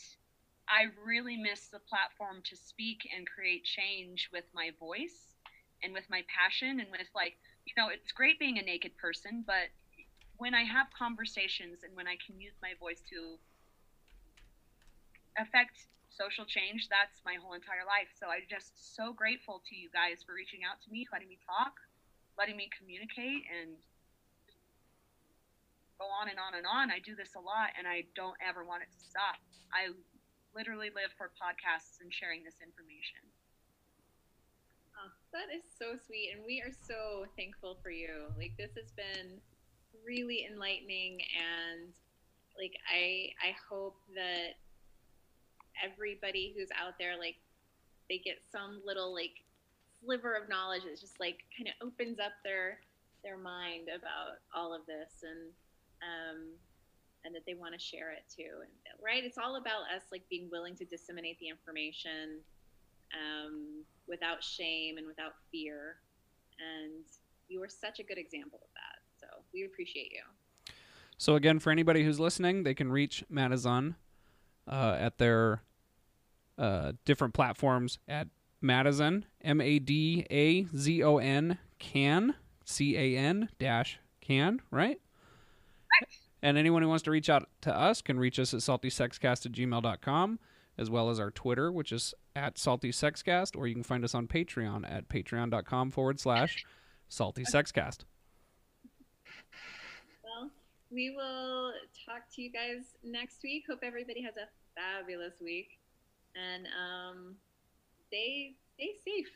[0.68, 5.36] I really miss the platform to speak and create change with my voice
[5.84, 9.43] and with my passion and with, like, you know, it's great being a naked person,
[9.45, 9.70] but
[10.38, 13.38] when I have conversations and when I can use my voice to
[15.38, 18.07] affect social change, that's my whole entire life.
[18.16, 21.38] So I'm just so grateful to you guys for reaching out to me, letting me
[21.43, 21.76] talk,
[22.39, 23.76] letting me communicate, and
[25.99, 26.91] go on and on and on.
[26.91, 29.39] I do this a lot and I don't ever want it to stop.
[29.72, 29.91] I
[30.56, 33.20] literally live for podcasts and sharing this information.
[34.95, 36.32] Oh, that is so sweet.
[36.34, 38.32] And we are so thankful for you.
[38.38, 39.43] Like, this has been
[40.08, 41.20] really enlightening.
[41.36, 41.91] And,
[42.58, 44.56] like, I, I hope that
[45.84, 47.36] everybody who's out there, like,
[48.08, 49.43] they get some little, like,
[49.99, 52.80] sliver of knowledge that just, like, kind of opens up their,
[53.24, 55.20] their mind about all of this.
[55.28, 55.51] And,
[55.99, 56.56] um,
[57.26, 58.63] and that they want to share it too.
[59.03, 59.23] Right?
[59.23, 62.39] It's all about us like being willing to disseminate the information
[63.13, 65.97] um, without shame and without fear.
[66.59, 67.03] And
[67.47, 69.01] you are such a good example of that.
[69.19, 70.21] So we appreciate you.
[71.17, 73.95] So again, for anybody who's listening, they can reach Madazon
[74.67, 75.61] uh, at their
[76.57, 78.28] uh, different platforms at
[78.63, 84.99] Madazon, M A D A Z O N, can, C A N dash can, right?
[86.46, 89.52] And anyone who wants to reach out to us can reach us at saltysexcast at
[89.52, 90.39] gmail.com,
[90.78, 94.28] as well as our Twitter, which is at saltysexcast, or you can find us on
[94.28, 96.64] Patreon at patreon.com forward slash
[97.10, 98.02] saltysexcast.
[100.24, 100.52] Well,
[100.91, 101.74] we will
[102.06, 103.64] talk to you guys next week.
[103.68, 104.46] Hope everybody has a
[104.80, 105.80] fabulous week.
[106.36, 107.36] And um,
[108.06, 109.32] stay, stay safe.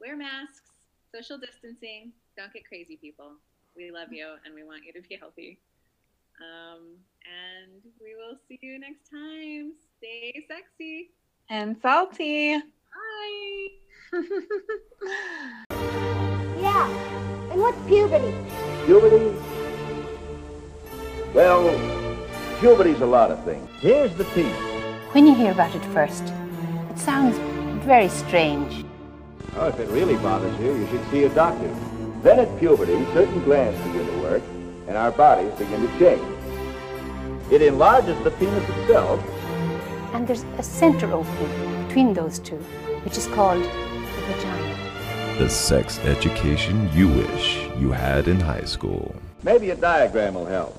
[0.00, 0.70] Wear masks,
[1.14, 2.12] social distancing.
[2.38, 3.32] Don't get crazy, people.
[3.76, 5.58] We love you and we want you to be healthy.
[6.40, 9.72] Um, and we will see you next time.
[9.98, 11.10] Stay sexy.
[11.50, 12.58] And salty.
[12.58, 13.68] Bye.
[16.60, 16.88] Yeah.
[17.52, 18.34] And what's puberty?
[18.84, 19.32] Puberty?
[21.32, 21.70] Well,
[22.58, 23.68] puberty's a lot of things.
[23.80, 24.52] Here's the piece.
[25.12, 26.24] When you hear about it first,
[26.90, 27.38] it sounds
[27.84, 28.84] very strange.
[29.56, 31.72] Oh, if it really bothers you, you should see a doctor.
[32.22, 34.42] Then at puberty, certain glands begin to work,
[34.88, 37.52] and our bodies begin to change.
[37.52, 39.22] It enlarges the penis itself.
[40.14, 42.56] And there's a center opening between those two,
[43.04, 45.38] which is called the vagina.
[45.38, 49.14] The sex education you wish you had in high school.
[49.42, 50.76] Maybe a diagram will help.